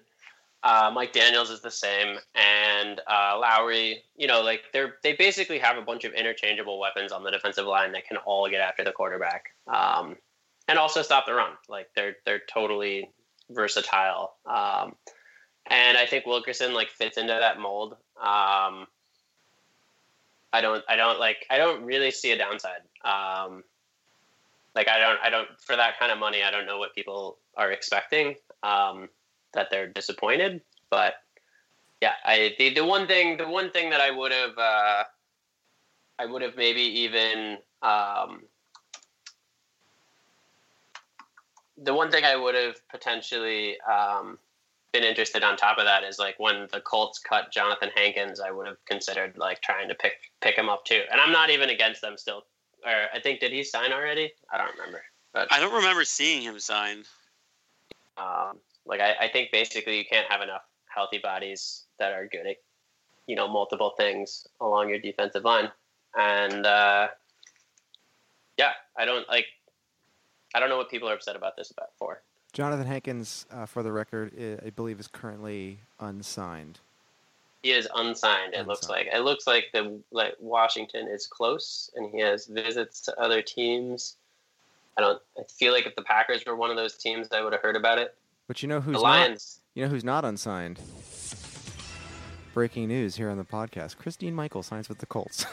Uh, 0.63 0.89
Mike 0.93 1.13
Daniels 1.13 1.51
is 1.51 1.61
the 1.61 1.71
same, 1.71 2.17
and 2.33 2.99
uh, 3.07 3.37
Lowry. 3.39 4.03
You 4.15 4.27
know, 4.27 4.41
like 4.41 4.61
they're 4.73 4.95
they 5.03 5.13
basically 5.13 5.59
have 5.59 5.77
a 5.77 5.81
bunch 5.81 6.05
of 6.05 6.13
interchangeable 6.13 6.79
weapons 6.79 7.11
on 7.11 7.23
the 7.23 7.31
defensive 7.31 7.65
line 7.65 7.91
that 7.91 8.07
can 8.07 8.17
all 8.17 8.49
get 8.49 8.61
after 8.61 8.83
the 8.83 8.91
quarterback, 8.91 9.45
um, 9.67 10.15
and 10.67 10.77
also 10.79 11.01
stop 11.01 11.25
the 11.25 11.33
run. 11.33 11.51
Like 11.69 11.87
they're 11.95 12.15
they're 12.25 12.41
totally 12.51 13.09
versatile, 13.49 14.35
um, 14.45 14.95
and 15.67 15.97
I 15.97 16.05
think 16.05 16.25
Wilkerson 16.25 16.73
like 16.73 16.89
fits 16.89 17.17
into 17.17 17.33
that 17.33 17.59
mold. 17.59 17.93
Um, 18.19 18.87
I 20.53 20.61
don't 20.61 20.83
I 20.87 20.95
don't 20.95 21.19
like 21.19 21.45
I 21.49 21.57
don't 21.57 21.83
really 21.83 22.11
see 22.11 22.31
a 22.31 22.37
downside. 22.37 22.81
Um, 23.03 23.63
like 24.75 24.87
I 24.87 24.99
don't 24.99 25.19
I 25.23 25.29
don't 25.29 25.47
for 25.59 25.75
that 25.75 25.99
kind 25.99 26.11
of 26.11 26.17
money 26.17 26.43
I 26.43 26.51
don't 26.51 26.65
know 26.65 26.79
what 26.79 26.95
people 26.95 27.37
are 27.55 27.71
expecting. 27.71 28.35
Um, 28.63 29.09
that 29.55 29.69
they're 29.71 29.87
disappointed. 29.87 30.61
But 30.91 31.15
yeah, 32.01 32.13
I 32.23 32.53
the, 32.59 32.73
the 32.73 32.85
one 32.85 33.07
thing 33.07 33.37
the 33.37 33.47
one 33.47 33.71
thing 33.71 33.89
that 33.89 34.01
I 34.01 34.11
would 34.11 34.31
have 34.31 34.57
uh, 34.57 35.03
I 36.19 36.25
would 36.25 36.43
have 36.43 36.55
maybe 36.55 36.81
even 36.81 37.57
um, 37.81 38.43
the 41.77 41.93
one 41.93 42.11
thing 42.11 42.23
I 42.23 42.35
would 42.35 42.55
have 42.55 42.75
potentially 42.89 43.77
um, 43.81 44.37
been 44.93 45.03
interested 45.03 45.43
on 45.43 45.57
top 45.57 45.77
of 45.77 45.85
that 45.85 46.03
is 46.03 46.17
like 46.19 46.35
when 46.39 46.67
the 46.71 46.79
Colts 46.81 47.19
cut 47.19 47.53
Johnathan 47.53 47.91
Hankins, 47.95 48.39
I 48.39 48.51
would 48.51 48.67
have 48.67 48.77
considered 48.85 49.37
like 49.37 49.61
trying 49.61 49.89
to 49.89 49.95
pick 49.95 50.13
pick 50.41 50.55
him 50.55 50.69
up 50.69 50.85
too. 50.85 51.01
And 51.11 51.19
I'm 51.19 51.31
not 51.31 51.49
even 51.49 51.69
against 51.69 52.01
them 52.01 52.17
still. 52.17 52.45
Or 52.85 53.07
I 53.13 53.19
think 53.19 53.39
did 53.39 53.51
he 53.51 53.63
sign 53.63 53.91
already? 53.91 54.31
I 54.53 54.57
don't 54.57 54.71
remember. 54.77 55.01
But 55.33 55.51
I 55.51 55.59
don't 55.59 55.73
remember 55.73 56.05
seeing 56.05 56.41
him 56.43 56.59
sign. 56.59 57.03
um, 58.17 58.57
like 58.85 59.01
I, 59.01 59.15
I 59.21 59.27
think 59.27 59.51
basically 59.51 59.97
you 59.97 60.05
can't 60.05 60.31
have 60.31 60.41
enough 60.41 60.61
healthy 60.85 61.17
bodies 61.17 61.83
that 61.99 62.13
are 62.13 62.27
good 62.27 62.47
at 62.47 62.57
you 63.27 63.35
know 63.35 63.47
multiple 63.47 63.93
things 63.97 64.47
along 64.61 64.89
your 64.89 64.99
defensive 64.99 65.43
line, 65.43 65.69
and 66.17 66.65
uh, 66.65 67.07
yeah, 68.57 68.71
I 68.97 69.05
don't 69.05 69.27
like. 69.27 69.45
I 70.55 70.59
don't 70.59 70.69
know 70.69 70.77
what 70.77 70.89
people 70.89 71.09
are 71.09 71.13
upset 71.13 71.35
about 71.35 71.57
this 71.57 71.69
about 71.69 71.89
for. 71.97 72.21
Johnathan 72.53 72.85
Hankins, 72.85 73.45
uh, 73.51 73.65
for 73.65 73.83
the 73.83 73.91
record, 73.91 74.31
I, 74.65 74.69
believe 74.69 75.01
is 75.01 75.07
currently 75.07 75.81
unsigned. 75.99 76.79
He 77.61 77.71
is 77.71 77.89
unsigned. 77.93 78.53
It 78.53 78.65
looks 78.65 78.87
like 78.87 79.07
it 79.11 79.19
looks 79.19 79.45
like 79.47 79.65
the 79.73 79.99
like 80.11 80.35
Washington 80.39 81.09
is 81.09 81.27
close, 81.27 81.91
and 81.95 82.09
he 82.09 82.21
has 82.21 82.45
visits 82.45 83.01
to 83.01 83.19
other 83.19 83.41
teams. 83.41 84.15
I 84.97 85.01
don't. 85.01 85.21
I 85.37 85.41
feel 85.43 85.73
like 85.73 85.85
if 85.85 85.95
the 85.97 86.03
Packers 86.03 86.43
were 86.45 86.55
one 86.55 86.69
of 86.69 86.77
those 86.77 86.95
teams, 86.95 87.27
I 87.33 87.41
would 87.41 87.51
have 87.51 87.61
heard 87.61 87.75
about 87.75 87.97
it. 87.97 88.15
But 88.47 88.61
you 88.61 88.69
know 88.69 88.79
who's 88.79 88.95
the 88.95 89.03
not? 89.03 89.09
Lions. 89.09 89.59
You 89.73 89.83
know 89.83 89.89
who's 89.89 90.05
not 90.05 90.23
unsigned? 90.23 90.79
Breaking 92.53 92.87
news 92.87 93.17
here 93.17 93.29
on 93.29 93.37
the 93.37 93.43
podcast: 93.43 93.97
Christine 93.97 94.33
Michael 94.35 94.63
signs 94.63 94.87
with 94.87 94.99
the 94.99 95.05
Colts. 95.05 95.45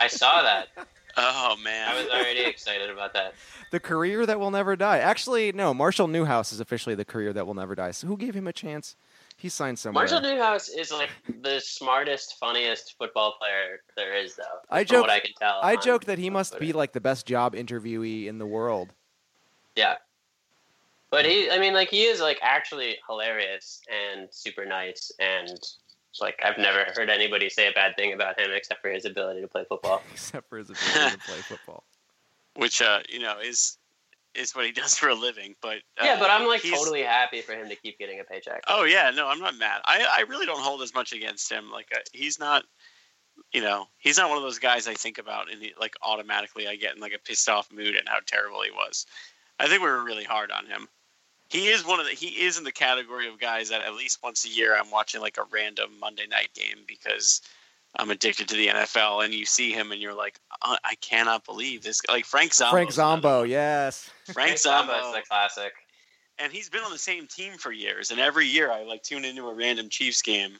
I 0.00 0.08
saw 0.08 0.42
that. 0.42 0.68
Oh 1.20 1.56
man, 1.62 1.88
I 1.88 1.96
was 2.00 2.08
already 2.08 2.40
excited 2.40 2.90
about 2.90 3.12
that. 3.14 3.34
the 3.72 3.80
career 3.80 4.24
that 4.24 4.38
will 4.38 4.52
never 4.52 4.76
die. 4.76 4.98
Actually, 4.98 5.50
no. 5.52 5.74
Marshall 5.74 6.06
Newhouse 6.06 6.52
is 6.52 6.60
officially 6.60 6.94
the 6.94 7.04
career 7.04 7.32
that 7.32 7.46
will 7.46 7.54
never 7.54 7.74
die. 7.74 7.90
So 7.90 8.06
who 8.06 8.16
gave 8.16 8.34
him 8.34 8.46
a 8.46 8.52
chance? 8.52 8.94
He 9.36 9.48
signed 9.48 9.78
somewhere. 9.78 10.02
Marshall 10.02 10.20
Newhouse 10.20 10.68
is 10.68 10.92
like 10.92 11.10
the 11.42 11.60
smartest, 11.60 12.38
funniest 12.38 12.96
football 12.98 13.36
player 13.38 13.80
there 13.96 14.16
is, 14.16 14.36
though. 14.36 14.42
I 14.70 14.84
from 14.84 14.94
joke- 14.96 15.02
what 15.02 15.10
I 15.10 15.20
can 15.20 15.32
tell. 15.38 15.60
I 15.62 15.76
on- 15.76 15.82
joked 15.82 16.06
that 16.06 16.18
he 16.18 16.28
on 16.28 16.32
must 16.34 16.58
be 16.58 16.72
like 16.72 16.92
the 16.92 17.00
best 17.00 17.26
job 17.26 17.54
interviewee 17.54 18.26
in 18.26 18.38
the 18.38 18.46
world. 18.46 18.92
Yeah. 19.76 19.96
But 21.10 21.24
he, 21.24 21.50
I 21.50 21.58
mean, 21.58 21.72
like 21.72 21.88
he 21.88 22.02
is 22.02 22.20
like 22.20 22.38
actually 22.42 22.96
hilarious 23.08 23.80
and 23.90 24.28
super 24.30 24.66
nice, 24.66 25.10
and 25.18 25.58
like 26.20 26.40
I've 26.44 26.58
never 26.58 26.86
heard 26.94 27.10
anybody 27.10 27.48
say 27.48 27.68
a 27.68 27.72
bad 27.72 27.96
thing 27.96 28.12
about 28.12 28.38
him 28.38 28.50
except 28.52 28.80
for 28.82 28.90
his 28.90 29.04
ability 29.04 29.40
to 29.40 29.48
play 29.48 29.64
football. 29.68 30.02
except 30.12 30.48
for 30.48 30.58
his 30.58 30.70
ability 30.70 31.16
to 31.16 31.18
play 31.18 31.38
football. 31.38 31.84
which 32.56 32.82
uh, 32.82 33.00
you 33.08 33.20
know 33.20 33.38
is 33.40 33.78
is 34.34 34.54
what 34.54 34.66
he 34.66 34.72
does 34.72 34.94
for 34.94 35.08
a 35.08 35.14
living. 35.14 35.54
But 35.60 35.78
uh, 36.00 36.04
yeah, 36.04 36.18
but 36.18 36.30
I'm 36.30 36.46
like 36.46 36.60
he's- 36.60 36.78
totally 36.78 37.02
happy 37.02 37.40
for 37.40 37.52
him 37.52 37.68
to 37.68 37.76
keep 37.76 37.98
getting 37.98 38.20
a 38.20 38.24
paycheck. 38.24 38.62
Oh 38.68 38.84
yeah, 38.84 39.10
no, 39.10 39.28
I'm 39.28 39.40
not 39.40 39.56
mad. 39.56 39.80
I 39.84 40.06
I 40.10 40.20
really 40.28 40.46
don't 40.46 40.60
hold 40.60 40.82
as 40.82 40.94
much 40.94 41.12
against 41.12 41.50
him. 41.50 41.70
Like 41.70 41.88
uh, 41.94 42.00
he's 42.12 42.38
not, 42.38 42.64
you 43.52 43.60
know, 43.60 43.86
he's 43.98 44.18
not 44.18 44.28
one 44.28 44.38
of 44.38 44.44
those 44.44 44.58
guys 44.58 44.86
I 44.88 44.94
think 44.94 45.18
about 45.18 45.50
and 45.50 45.62
he, 45.62 45.72
like 45.80 45.94
automatically 46.02 46.66
I 46.68 46.76
get 46.76 46.94
in 46.94 47.00
like 47.00 47.14
a 47.14 47.18
pissed 47.18 47.48
off 47.48 47.72
mood 47.72 47.94
and 47.96 48.08
how 48.08 48.18
terrible 48.26 48.62
he 48.62 48.70
was. 48.70 49.06
I 49.60 49.66
think 49.66 49.82
we 49.82 49.88
were 49.88 50.04
really 50.04 50.24
hard 50.24 50.50
on 50.50 50.66
him. 50.66 50.88
He 51.48 51.68
is 51.68 51.86
one 51.86 51.98
of 51.98 52.06
the 52.06 52.12
he 52.12 52.44
is 52.44 52.58
in 52.58 52.64
the 52.64 52.72
category 52.72 53.26
of 53.26 53.40
guys 53.40 53.70
that 53.70 53.82
at 53.82 53.94
least 53.94 54.22
once 54.22 54.44
a 54.44 54.48
year 54.48 54.76
I'm 54.76 54.90
watching 54.90 55.20
like 55.20 55.38
a 55.38 55.44
random 55.50 55.90
Monday 55.98 56.26
night 56.26 56.50
game 56.54 56.84
because 56.86 57.40
I'm 57.96 58.10
addicted 58.10 58.48
to 58.48 58.56
the 58.56 58.68
NFL 58.68 59.24
and 59.24 59.32
you 59.32 59.46
see 59.46 59.72
him 59.72 59.90
and 59.90 60.00
you're 60.00 60.14
like 60.14 60.38
uh, 60.62 60.76
I 60.84 60.94
cannot 60.96 61.44
believe 61.44 61.82
this 61.82 62.02
like 62.08 62.26
Frank 62.26 62.52
Zombo 62.52 62.72
Frank 62.72 62.92
Zombo, 62.92 63.42
yes. 63.44 64.10
Frank 64.32 64.58
Zombo 64.58 64.92
Zombo 64.92 65.08
is 65.08 65.14
the 65.14 65.22
classic. 65.28 65.72
and 66.38 66.52
he's 66.52 66.68
been 66.68 66.84
on 66.84 66.92
the 66.92 66.98
same 66.98 67.26
team 67.26 67.54
for 67.54 67.72
years. 67.72 68.10
And 68.10 68.20
every 68.20 68.46
year 68.46 68.70
I 68.70 68.84
like 68.84 69.02
tune 69.02 69.24
into 69.24 69.48
a 69.48 69.54
random 69.54 69.88
Chiefs 69.88 70.20
game, 70.22 70.58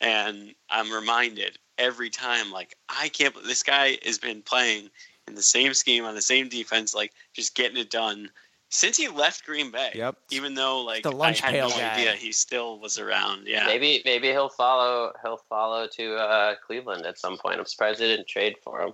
and 0.00 0.54
I'm 0.68 0.92
reminded 0.92 1.58
every 1.78 2.10
time, 2.10 2.52
like 2.52 2.74
I 2.88 3.08
can't. 3.08 3.34
This 3.44 3.62
guy 3.62 3.96
has 4.04 4.18
been 4.18 4.42
playing 4.42 4.90
in 5.26 5.34
the 5.34 5.42
same 5.42 5.72
scheme 5.74 6.04
on 6.04 6.14
the 6.14 6.22
same 6.22 6.48
defense, 6.48 6.94
like 6.94 7.12
just 7.32 7.54
getting 7.54 7.78
it 7.78 7.90
done 7.90 8.30
since 8.70 8.96
he 8.96 9.08
left 9.08 9.44
Green 9.44 9.70
Bay. 9.70 9.92
Yep. 9.94 10.16
Even 10.30 10.54
though 10.54 10.80
like 10.82 11.02
the 11.02 11.12
lunch 11.12 11.42
I 11.42 11.46
had 11.46 11.54
pail 11.54 11.68
no 11.70 11.76
guy. 11.76 11.94
idea 11.94 12.12
he 12.12 12.32
still 12.32 12.78
was 12.78 12.98
around. 12.98 13.46
Yeah. 13.46 13.66
Maybe 13.66 14.02
maybe 14.04 14.28
he'll 14.28 14.48
follow 14.48 15.12
he'll 15.22 15.40
follow 15.48 15.86
to 15.86 16.16
uh, 16.16 16.54
Cleveland 16.66 17.06
at 17.06 17.18
some 17.18 17.38
point. 17.38 17.58
I'm 17.58 17.66
surprised 17.66 18.00
they 18.00 18.08
didn't 18.08 18.28
trade 18.28 18.56
for 18.62 18.80
him. 18.82 18.92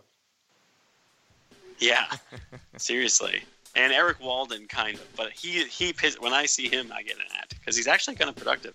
Yeah. 1.79 2.07
Seriously. 2.77 3.43
And 3.77 3.93
Erik 3.93 4.21
Walden, 4.21 4.67
kind 4.69 4.95
of, 4.97 5.17
but 5.17 5.33
he 5.33 5.65
he 5.65 5.93
piss- 5.93 6.21
when 6.21 6.33
I 6.33 6.47
see 6.47 6.69
him, 6.69 6.93
I 6.95 7.03
get 7.03 7.17
an 7.17 7.25
ad 7.37 7.49
because 7.49 7.77
he's 7.77 7.89
actually 7.89 8.15
kind 8.15 8.31
of 8.31 8.37
productive. 8.37 8.75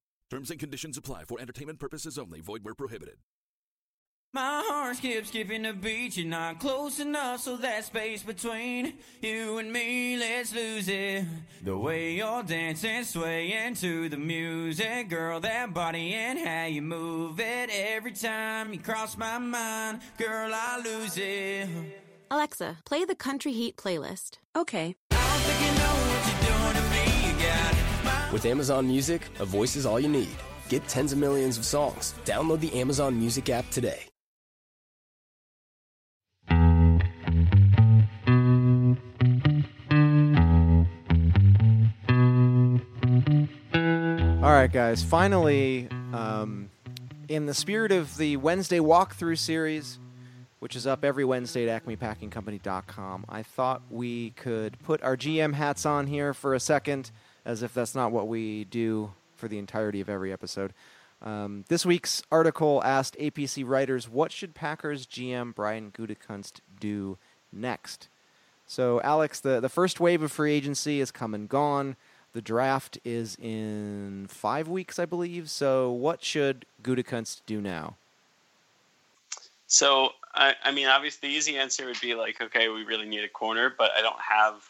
Terms 0.31 0.49
and 0.49 0.57
conditions 0.57 0.97
apply 0.97 1.25
for 1.25 1.41
entertainment 1.41 1.77
purposes 1.77 2.17
only. 2.17 2.39
Void 2.39 2.63
where 2.63 2.73
prohibited. 2.73 3.17
My 4.31 4.63
heart 4.65 4.95
skips 4.95 5.27
skipping 5.27 5.63
the 5.63 5.73
beat. 5.73 6.15
You're 6.15 6.25
not 6.25 6.57
close 6.57 7.01
enough, 7.01 7.41
so 7.41 7.57
that 7.57 7.83
space 7.83 8.23
between 8.23 8.93
you 9.21 9.57
and 9.57 9.73
me, 9.73 10.15
let's 10.15 10.55
lose 10.55 10.87
it. 10.87 11.25
The 11.61 11.77
way 11.77 12.13
you're 12.13 12.43
dancing, 12.43 13.03
swaying 13.03 13.75
to 13.75 14.07
the 14.07 14.15
music, 14.15 15.09
girl, 15.09 15.41
that 15.41 15.73
body 15.73 16.13
and 16.13 16.39
how 16.39 16.67
you 16.67 16.81
move 16.81 17.41
it. 17.41 17.69
Every 17.69 18.13
time 18.13 18.71
you 18.71 18.79
cross 18.79 19.17
my 19.17 19.37
mind, 19.37 19.99
girl, 20.17 20.49
I 20.53 20.81
lose 20.81 21.17
it. 21.17 21.67
Alexa, 22.31 22.77
play 22.85 23.03
the 23.03 23.15
Country 23.15 23.51
Heat 23.51 23.75
playlist. 23.75 24.37
Okay. 24.55 24.95
With 28.31 28.45
Amazon 28.45 28.87
Music, 28.87 29.23
a 29.39 29.45
voice 29.45 29.75
is 29.75 29.85
all 29.85 29.99
you 29.99 30.07
need. 30.07 30.35
Get 30.69 30.87
tens 30.87 31.11
of 31.11 31.17
millions 31.17 31.57
of 31.57 31.65
songs. 31.65 32.15
Download 32.23 32.61
the 32.61 32.73
Amazon 32.79 33.19
Music 33.19 33.49
app 33.49 33.69
today. 33.69 34.07
All 44.41 44.57
right, 44.57 44.71
guys. 44.71 45.03
Finally, 45.03 45.89
um, 46.13 46.69
in 47.27 47.45
the 47.47 47.53
spirit 47.53 47.91
of 47.91 48.15
the 48.15 48.37
Wednesday 48.37 48.79
walkthrough 48.79 49.37
series, 49.37 49.99
which 50.59 50.77
is 50.77 50.87
up 50.87 51.03
every 51.03 51.25
Wednesday 51.25 51.69
at 51.69 51.85
acmepackingcompany.com, 51.85 53.25
I 53.27 53.43
thought 53.43 53.81
we 53.89 54.29
could 54.31 54.79
put 54.79 55.03
our 55.03 55.17
GM 55.17 55.53
hats 55.53 55.85
on 55.85 56.07
here 56.07 56.33
for 56.33 56.53
a 56.55 56.59
second, 56.61 57.11
as 57.45 57.63
if 57.63 57.73
that's 57.73 57.95
not 57.95 58.11
what 58.11 58.27
we 58.27 58.65
do 58.65 59.11
for 59.35 59.47
the 59.47 59.57
entirety 59.57 60.01
of 60.01 60.09
every 60.09 60.31
episode. 60.31 60.73
Um, 61.21 61.65
this 61.67 61.85
week's 61.85 62.23
article 62.31 62.81
asked 62.83 63.15
APC 63.19 63.63
writers, 63.63 64.09
"What 64.09 64.31
should 64.31 64.55
Packers 64.55 65.05
GM 65.05 65.53
Brian 65.53 65.91
Gutekunst 65.91 66.61
do 66.79 67.17
next?" 67.51 68.07
So, 68.65 69.01
Alex, 69.01 69.39
the 69.39 69.59
the 69.59 69.69
first 69.69 69.99
wave 69.99 70.23
of 70.23 70.31
free 70.31 70.53
agency 70.53 70.99
has 70.99 71.11
come 71.11 71.33
and 71.33 71.47
gone. 71.47 71.95
The 72.33 72.41
draft 72.41 72.97
is 73.03 73.35
in 73.35 74.27
five 74.29 74.67
weeks, 74.67 74.97
I 74.97 75.05
believe. 75.05 75.49
So, 75.49 75.91
what 75.91 76.23
should 76.23 76.65
Gutekunst 76.81 77.41
do 77.45 77.59
now? 77.59 77.97
So, 79.67 80.13
I, 80.33 80.55
I 80.63 80.71
mean, 80.71 80.87
obviously, 80.87 81.29
the 81.29 81.35
easy 81.35 81.57
answer 81.57 81.85
would 81.85 81.99
be 82.01 82.15
like, 82.15 82.41
okay, 82.41 82.69
we 82.69 82.83
really 82.83 83.05
need 83.05 83.23
a 83.23 83.29
corner, 83.29 83.73
but 83.77 83.91
I 83.97 84.01
don't 84.01 84.19
have 84.19 84.63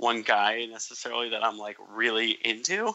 one 0.00 0.22
guy 0.22 0.66
necessarily 0.66 1.30
that 1.30 1.44
I'm 1.44 1.58
like 1.58 1.76
really 1.88 2.30
into. 2.44 2.92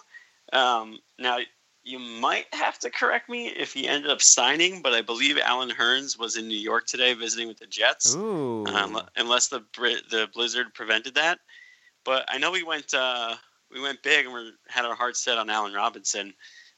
Um, 0.52 1.00
now, 1.20 1.40
you 1.84 2.00
might 2.00 2.46
have 2.52 2.80
to 2.80 2.90
correct 2.90 3.30
me 3.30 3.48
if 3.48 3.74
he 3.74 3.88
ended 3.88 4.10
up 4.10 4.22
signing, 4.22 4.82
but 4.82 4.94
I 4.94 5.02
believe 5.02 5.38
Allen 5.38 5.70
Hurns 5.70 6.18
was 6.18 6.36
in 6.36 6.48
New 6.48 6.58
York 6.58 6.88
today 6.88 7.14
visiting 7.14 7.48
with 7.48 7.60
the 7.60 7.68
Jets. 7.68 8.16
Ooh. 8.16 8.66
Um, 8.66 9.00
unless 9.16 9.50
the 9.50 9.64
the 9.78 10.28
blizzard 10.34 10.74
prevented 10.74 11.16
that. 11.16 11.40
But 12.04 12.26
I 12.28 12.40
know 12.40 12.52
we 12.52 12.64
went 12.64 12.94
uh, 12.94 13.36
we 13.72 13.80
went 13.80 14.02
big 14.02 14.26
and 14.26 14.34
we 14.34 14.52
had 14.68 14.86
our 14.86 14.96
hearts 14.96 15.24
set 15.24 15.38
on 15.38 15.50
Allen 15.50 15.74
Robinson. 15.74 16.34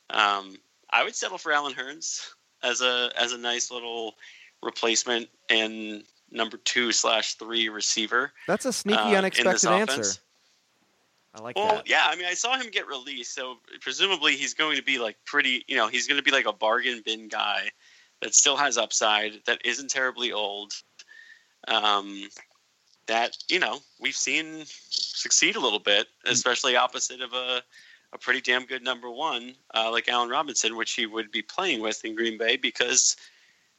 Um, 0.10 0.58
I 0.90 1.04
would 1.04 1.16
settle 1.16 1.38
for 1.38 1.54
Allen 1.54 1.74
Hurns 1.74 2.28
as 2.62 2.82
a 2.82 3.12
as 3.16 3.32
a 3.32 3.38
nice 3.38 3.72
little 3.72 4.16
replacement 4.62 5.30
and 5.50 6.04
number 6.32 6.58
two 6.58 6.92
slash 6.92 7.36
three 7.36 7.70
receiver. 7.70 8.32
That's 8.48 8.66
a 8.66 8.74
sneaky, 8.74 9.00
uh, 9.00 9.18
unexpected 9.20 9.70
answer. 9.70 10.20
I 11.34 11.42
like 11.42 11.56
Well, 11.56 11.76
that. 11.76 11.90
yeah, 11.90 12.06
I 12.08 12.16
mean, 12.16 12.26
I 12.26 12.34
saw 12.34 12.58
him 12.58 12.70
get 12.72 12.88
released, 12.88 13.34
so 13.34 13.58
presumably 13.82 14.36
he's 14.36 14.54
going 14.54 14.78
to 14.78 14.84
be 14.84 14.98
like 14.98 15.18
pretty, 15.26 15.64
you 15.68 15.76
know, 15.76 15.88
he's 15.88 16.08
going 16.08 16.18
to 16.18 16.24
be 16.24 16.32
like 16.32 16.46
a 16.46 16.54
bargain 16.54 17.02
bin 17.06 17.28
guy 17.28 17.70
that 18.22 18.34
still 18.34 18.58
has 18.58 18.78
upside, 18.78 19.34
that 19.46 19.62
isn't 19.64 19.90
terribly 19.90 20.32
old, 20.32 20.74
um, 21.68 22.28
that 23.08 23.38
you 23.50 23.60
know 23.60 23.80
we've 24.00 24.16
seen 24.16 24.64
succeed 24.66 25.56
a 25.56 25.60
little 25.60 25.80
bit, 25.80 26.08
especially 26.26 26.76
opposite 26.76 27.22
of 27.22 27.34
a 27.34 27.62
a 28.14 28.18
pretty 28.18 28.42
damn 28.42 28.66
good 28.66 28.84
number 28.84 29.10
one 29.10 29.54
uh, 29.76 29.92
like 29.92 30.08
Allen 30.08 30.30
Robinson, 30.30 30.76
which 30.78 30.94
he 30.94 31.06
would 31.06 31.30
be 31.32 31.42
playing 31.42 31.82
with 31.82 32.04
in 32.06 32.16
Green 32.16 32.38
Bay 32.38 32.56
because 32.56 33.16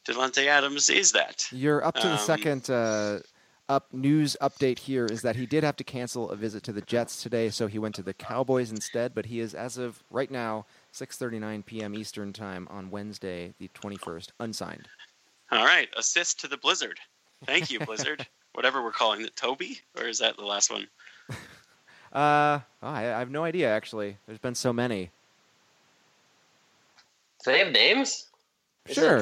Davante 0.09 0.47
Adams 0.47 0.89
is 0.89 1.11
that. 1.11 1.47
You're 1.51 1.85
up 1.85 1.95
to 1.95 2.07
the 2.07 2.13
Um, 2.13 2.19
second 2.19 2.69
uh, 2.69 3.19
up 3.67 3.93
news 3.93 4.35
update 4.41 4.79
here 4.79 5.05
is 5.05 5.21
that 5.21 5.35
he 5.35 5.45
did 5.45 5.63
have 5.63 5.75
to 5.77 5.83
cancel 5.83 6.31
a 6.31 6.35
visit 6.35 6.63
to 6.63 6.73
the 6.73 6.81
Jets 6.81 7.21
today, 7.21 7.49
so 7.51 7.67
he 7.67 7.77
went 7.77 7.93
to 7.95 8.01
the 8.01 8.13
Cowboys 8.13 8.71
instead. 8.71 9.13
But 9.13 9.27
he 9.27 9.39
is, 9.39 9.53
as 9.53 9.77
of 9.77 10.03
right 10.09 10.31
now, 10.31 10.65
6:39 10.93 11.65
p.m. 11.65 11.93
Eastern 11.93 12.33
time 12.33 12.67
on 12.71 12.89
Wednesday, 12.89 13.53
the 13.59 13.69
21st, 13.75 14.29
unsigned. 14.39 14.87
All 15.51 15.65
right, 15.65 15.89
assist 15.95 16.39
to 16.41 16.47
the 16.47 16.57
Blizzard. 16.57 16.99
Thank 17.45 17.69
you, 17.71 17.79
Blizzard. 17.79 18.25
Whatever 18.53 18.83
we're 18.83 18.91
calling 18.91 19.21
it, 19.21 19.35
Toby, 19.35 19.79
or 19.95 20.07
is 20.07 20.17
that 20.19 20.35
the 20.37 20.45
last 20.45 20.71
one? 20.71 20.87
Uh, 22.11 22.59
oh, 22.81 22.87
I, 22.87 23.01
I 23.01 23.19
have 23.19 23.29
no 23.29 23.43
idea 23.43 23.69
actually. 23.69 24.17
There's 24.25 24.39
been 24.39 24.55
so 24.55 24.73
many. 24.73 25.11
Do 27.45 27.51
they 27.51 27.59
have 27.59 27.71
names? 27.71 28.25
Is 28.87 28.95
that 28.95 29.03
a 29.03 29.07
Sure. 29.09 29.19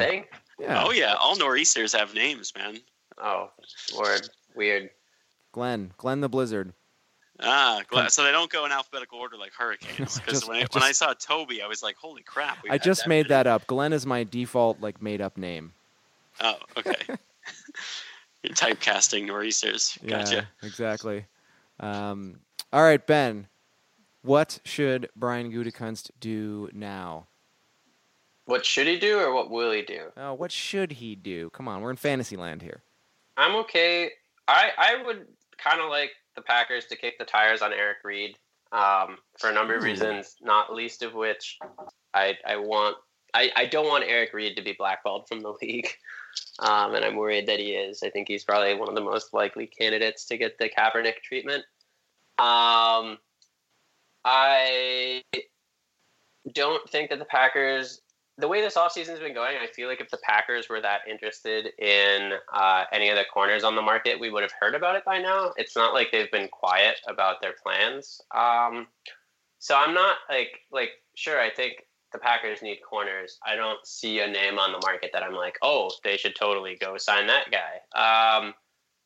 Thing? 0.57 0.67
Yeah. 0.67 0.83
Oh 0.85 0.91
yeah, 0.91 1.13
all 1.19 1.35
nor'easters 1.35 1.93
have 1.93 2.13
names, 2.13 2.53
man. 2.55 2.77
Oh, 3.17 3.49
word. 3.97 4.29
Weird. 4.55 4.89
Glenn, 5.51 5.91
Glenn 5.97 6.21
the 6.21 6.29
Blizzard. 6.29 6.73
Ah, 7.39 7.81
glad. 7.87 8.11
so 8.11 8.23
they 8.23 8.31
don't 8.31 8.51
go 8.51 8.65
in 8.65 8.71
alphabetical 8.71 9.19
order 9.19 9.37
like 9.37 9.53
hurricanes. 9.53 10.19
Because 10.25 10.47
when, 10.47 10.57
I, 10.57 10.61
I 10.61 10.67
when 10.71 10.83
I 10.83 10.91
saw 10.91 11.13
Toby, 11.13 11.61
I 11.61 11.67
was 11.67 11.83
like, 11.83 11.95
"Holy 11.97 12.23
crap!" 12.23 12.57
I 12.69 12.77
just 12.77 13.03
that 13.03 13.09
made 13.09 13.25
many. 13.25 13.29
that 13.29 13.47
up. 13.47 13.67
Glenn 13.67 13.93
is 13.93 14.05
my 14.05 14.23
default 14.23 14.81
like 14.81 15.01
made 15.01 15.21
up 15.21 15.37
name. 15.37 15.73
Oh, 16.41 16.55
okay. 16.77 16.95
You're 18.43 18.53
typecasting 18.53 19.25
nor'easters. 19.25 19.97
Gotcha. 20.05 20.35
Yeah, 20.35 20.67
exactly. 20.67 21.25
Um, 21.79 22.39
all 22.71 22.83
right, 22.83 23.05
Ben. 23.05 23.47
What 24.23 24.59
should 24.65 25.09
Brian 25.15 25.51
Gutekunst 25.51 26.11
do 26.19 26.69
now? 26.73 27.27
What 28.47 28.65
should 28.65 28.87
he 28.87 28.97
do 28.97 29.19
or 29.19 29.33
what 29.33 29.49
will 29.49 29.73
he 29.73 29.81
do? 29.81 30.07
Oh, 30.15 30.33
what 30.33 30.53
should 30.53 30.93
he 30.93 31.15
do? 31.15 31.49
Come 31.49 31.67
on, 31.67 31.81
we're 31.81 31.91
in 31.91 31.97
fantasy 31.97 32.37
land 32.37 32.61
here. 32.61 32.81
I'm 33.35 33.55
okay. 33.57 34.09
I 34.47 34.69
I 34.77 35.03
would 35.05 35.27
kind 35.57 35.81
of 35.81 35.89
like 35.89 36.11
the 36.37 36.41
Packers 36.41 36.85
to 36.85 36.95
kick 36.95 37.19
the 37.19 37.25
tires 37.25 37.61
on 37.61 37.73
Eric 37.73 37.97
Reid 38.05 38.37
um, 38.71 39.17
for 39.37 39.49
a 39.49 39.53
number 39.53 39.75
of 39.75 39.83
reasons, 39.83 40.37
not 40.41 40.73
least 40.73 41.03
of 41.03 41.13
which 41.13 41.59
I 42.13 42.37
I 42.47 42.55
want 42.55 42.95
I, 43.33 43.51
I 43.57 43.65
don't 43.65 43.87
want 43.87 44.05
Eric 44.07 44.33
Reid 44.33 44.55
to 44.55 44.63
be 44.63 44.75
blackballed 44.77 45.27
from 45.27 45.41
the 45.41 45.53
league, 45.61 45.89
um, 46.59 46.95
and 46.95 47.03
I'm 47.03 47.17
worried 47.17 47.47
that 47.47 47.59
he 47.59 47.71
is. 47.71 48.01
I 48.01 48.09
think 48.09 48.29
he's 48.29 48.45
probably 48.45 48.75
one 48.75 48.87
of 48.87 48.95
the 48.95 49.01
most 49.01 49.33
likely 49.33 49.67
candidates 49.67 50.23
to 50.27 50.37
get 50.37 50.57
the 50.57 50.69
Kaepernick 50.69 51.21
treatment. 51.21 51.65
Um, 52.39 53.17
I 54.23 55.21
don't 56.53 56.89
think 56.89 57.09
that 57.09 57.19
the 57.19 57.25
Packers 57.25 57.99
the 58.39 58.47
way 58.47 58.61
this 58.61 58.75
offseason's 58.75 59.19
been 59.19 59.33
going, 59.33 59.57
I 59.57 59.67
feel 59.67 59.87
like 59.87 59.99
if 59.99 60.09
the 60.09 60.19
Packers 60.23 60.69
were 60.69 60.81
that 60.81 61.01
interested 61.09 61.67
in 61.79 62.33
uh, 62.53 62.83
any 62.91 63.09
of 63.09 63.17
the 63.17 63.25
corners 63.33 63.63
on 63.63 63.75
the 63.75 63.81
market, 63.81 64.19
we 64.19 64.29
would 64.29 64.43
have 64.43 64.53
heard 64.59 64.75
about 64.75 64.95
it 64.95 65.03
by 65.03 65.19
now. 65.19 65.53
It's 65.57 65.75
not 65.75 65.93
like 65.93 66.11
they've 66.11 66.31
been 66.31 66.47
quiet 66.49 66.99
about 67.07 67.41
their 67.41 67.53
plans. 67.61 68.21
Um, 68.35 68.87
so 69.59 69.75
I'm 69.75 69.93
not 69.93 70.17
like 70.29 70.59
like 70.71 70.91
sure. 71.15 71.41
I 71.41 71.49
think 71.49 71.83
the 72.13 72.19
Packers 72.19 72.61
need 72.61 72.79
corners. 72.87 73.39
I 73.45 73.55
don't 73.55 73.85
see 73.85 74.19
a 74.19 74.27
name 74.27 74.59
on 74.59 74.71
the 74.71 74.79
market 74.85 75.09
that 75.13 75.23
I'm 75.23 75.33
like, 75.33 75.57
oh, 75.61 75.91
they 76.03 76.15
should 76.15 76.35
totally 76.35 76.77
go 76.79 76.97
sign 76.97 77.27
that 77.27 77.47
guy. 77.51 78.37
Um, 78.39 78.53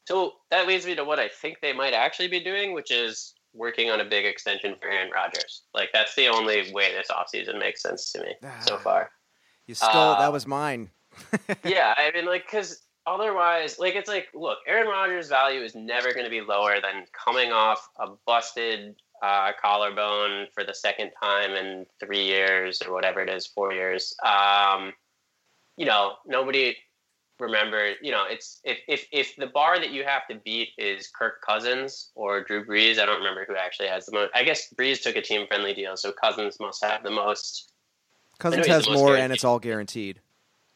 so 0.08 0.34
that 0.50 0.68
leads 0.68 0.86
me 0.86 0.96
to 0.96 1.06
what 1.06 1.20
I 1.20 1.30
think 1.30 1.62
they 1.62 1.74
might 1.74 1.94
actually 1.94 2.28
be 2.28 2.44
doing, 2.44 2.74
which 2.74 2.92
is 2.92 3.34
working 3.54 3.90
on 3.90 4.02
a 4.02 4.06
big 4.06 4.26
extension 4.26 4.76
for 4.80 4.90
Aaron 4.90 5.12
Rodgers. 5.12 5.64
Like 5.74 5.90
that's 5.94 6.16
the 6.16 6.28
only 6.28 6.72
way 6.74 6.94
this 6.94 7.08
offseason 7.10 7.60
makes 7.60 7.82
sense 7.82 8.12
to 8.12 8.22
me 8.22 8.36
so 8.62 8.78
far. 8.78 9.10
You 9.72 9.76
stole 9.76 10.12
Uh, 10.12 10.20
that 10.20 10.34
was 10.34 10.46
mine. 10.46 10.90
yeah, 11.64 11.94
I 11.98 12.12
mean, 12.14 12.26
like, 12.26 12.44
because 12.44 12.82
otherwise, 13.08 13.80
like, 13.80 13.96
it's 13.96 14.10
like, 14.10 14.28
look, 14.34 14.58
Aaron 14.68 14.90
Rodgers' 14.90 15.30
value 15.30 15.62
is 15.62 15.76
never 15.76 16.12
going 16.12 16.26
to 16.26 16.30
be 16.30 16.42
lower 16.42 16.82
than 16.82 17.06
coming 17.14 17.54
off 17.54 17.88
a 17.98 18.08
busted 18.28 18.98
uh, 19.24 19.54
collarbone 19.62 20.48
for 20.54 20.66
the 20.66 20.74
second 20.74 21.12
time 21.24 21.52
in 21.52 21.86
three 22.02 22.26
years 22.26 22.82
or 22.86 22.92
whatever 22.92 23.22
it 23.22 23.30
is, 23.30 23.48
four 23.48 23.72
years. 23.72 24.14
Um, 24.26 24.92
you 25.78 25.86
know, 25.86 26.16
nobody 26.26 26.76
remember. 27.40 27.94
You 28.02 28.12
know, 28.12 28.26
it's 28.30 28.60
if 28.66 28.80
if 28.90 29.08
if 29.14 29.38
the 29.38 29.48
bar 29.48 29.80
that 29.80 29.92
you 29.92 30.04
have 30.04 30.28
to 30.28 30.36
beat 30.36 30.72
is 30.78 31.08
Kirk 31.18 31.42
Cousins 31.48 32.12
or 32.14 32.44
Drew 32.44 32.66
Brees, 32.66 33.00
I 33.00 33.06
don't 33.06 33.20
remember 33.20 33.46
who 33.48 33.56
actually 33.56 33.88
has 33.88 34.06
the 34.06 34.12
most. 34.12 34.32
I 34.36 34.44
guess 34.44 34.68
Brees 34.78 35.02
took 35.02 35.16
a 35.16 35.22
team 35.22 35.48
friendly 35.48 35.74
deal, 35.74 35.96
so 35.96 36.12
Cousins 36.12 36.58
must 36.60 36.84
have 36.84 37.04
the 37.04 37.10
most. 37.10 37.71
Cousins 38.42 38.68
has 38.68 38.90
more, 38.90 39.16
and 39.16 39.32
it's 39.32 39.44
all 39.44 39.60
guaranteed. 39.60 40.20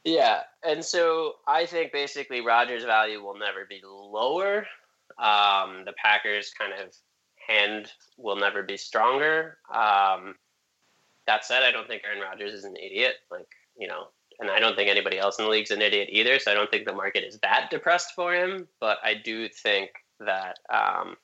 Yeah, 0.04 0.42
and 0.64 0.86
so 0.86 1.34
I 1.48 1.66
think 1.66 1.92
basically 1.92 2.42
Rodgers' 2.42 2.84
value 2.84 3.24
will 3.24 3.38
never 3.38 3.66
be 3.68 3.82
lower. 3.84 4.68
Um, 5.18 5.84
the 5.86 5.94
Packers' 5.98 6.54
kind 6.58 6.74
of 6.74 6.94
hand 7.48 7.92
will 8.18 8.36
never 8.36 8.62
be 8.62 8.78
stronger. 8.78 9.58
Um, 9.74 10.36
that 11.26 11.44
said, 11.44 11.64
I 11.64 11.72
don't 11.72 11.88
think 11.88 12.04
Aaron 12.06 12.22
Rodgers 12.22 12.54
is 12.54 12.66
an 12.66 12.76
idiot. 12.78 13.16
Like 13.32 13.48
you 13.78 13.88
know, 13.88 14.10
and 14.40 14.52
I 14.52 14.60
don't 14.60 14.76
think 14.76 14.90
anybody 14.90 15.18
else 15.18 15.40
in 15.40 15.46
the 15.46 15.52
league's 15.52 15.72
an 15.72 15.82
idiot 15.82 16.10
either. 16.12 16.38
So 16.38 16.52
I 16.52 16.54
don't 16.54 16.70
think 16.70 16.86
the 16.86 16.94
market 16.94 17.24
is 17.24 17.40
that 17.40 17.70
depressed 17.72 18.12
for 18.16 18.34
him. 18.34 18.68
But 18.80 19.00
I 19.04 19.16
do 19.16 19.50
think 19.50 19.90
that 20.20 20.60
um, 20.70 21.16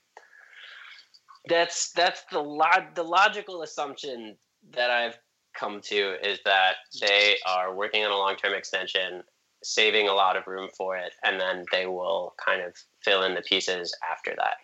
that's 1.48 1.92
that's 1.92 2.24
the 2.32 2.40
log- 2.40 2.94
the 2.94 3.04
logical 3.04 3.62
assumption 3.62 4.36
that 4.72 4.90
I've 4.90 5.18
come 5.54 5.80
to 5.82 6.14
is 6.26 6.38
that 6.44 6.74
they 7.00 7.36
are 7.46 7.74
working 7.74 8.04
on 8.04 8.10
a 8.10 8.16
long 8.16 8.36
term 8.36 8.54
extension, 8.54 9.22
saving 9.62 10.08
a 10.08 10.12
lot 10.12 10.36
of 10.36 10.46
room 10.46 10.68
for 10.76 10.96
it, 10.96 11.14
and 11.24 11.40
then 11.40 11.64
they 11.72 11.86
will 11.86 12.34
kind 12.44 12.62
of 12.62 12.74
fill 13.00 13.22
in 13.24 13.34
the 13.34 13.42
pieces 13.42 13.94
after 14.10 14.34
that. 14.36 14.56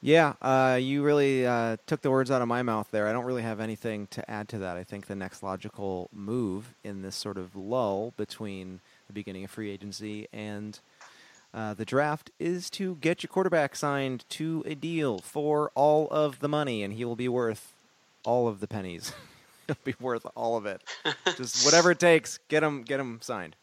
Yeah, 0.00 0.34
uh, 0.40 0.78
you 0.80 1.02
really 1.02 1.44
uh, 1.44 1.76
took 1.86 2.02
the 2.02 2.10
words 2.10 2.30
out 2.30 2.40
of 2.40 2.46
my 2.46 2.62
mouth 2.62 2.86
there. 2.92 3.08
I 3.08 3.12
don't 3.12 3.24
really 3.24 3.42
have 3.42 3.58
anything 3.58 4.06
to 4.12 4.30
add 4.30 4.48
to 4.50 4.58
that. 4.58 4.76
I 4.76 4.84
think 4.84 5.06
the 5.06 5.16
next 5.16 5.42
logical 5.42 6.08
move 6.12 6.72
in 6.84 7.02
this 7.02 7.16
sort 7.16 7.36
of 7.36 7.56
lull 7.56 8.14
between 8.16 8.78
the 9.08 9.12
beginning 9.12 9.42
of 9.44 9.50
free 9.50 9.70
agency 9.70 10.28
and 10.32 10.78
uh, 11.52 11.74
the 11.74 11.84
draft 11.84 12.30
is 12.38 12.68
to 12.70 12.96
get 12.96 13.22
your 13.22 13.28
quarterback 13.28 13.74
signed 13.74 14.24
to 14.28 14.62
a 14.66 14.74
deal 14.74 15.18
for 15.18 15.72
all 15.74 16.06
of 16.10 16.40
the 16.40 16.48
money, 16.48 16.82
and 16.82 16.94
he 16.94 17.04
will 17.04 17.16
be 17.16 17.28
worth 17.28 17.74
all 18.24 18.48
of 18.48 18.60
the 18.60 18.68
pennies. 18.68 19.12
He'll 19.66 19.76
be 19.84 19.94
worth 20.00 20.26
all 20.34 20.56
of 20.56 20.64
it. 20.64 20.82
Just 21.36 21.64
whatever 21.64 21.90
it 21.90 21.98
takes, 21.98 22.38
get 22.48 22.60
them, 22.60 22.82
get 22.82 22.96
them 22.96 23.18
signed. 23.22 23.54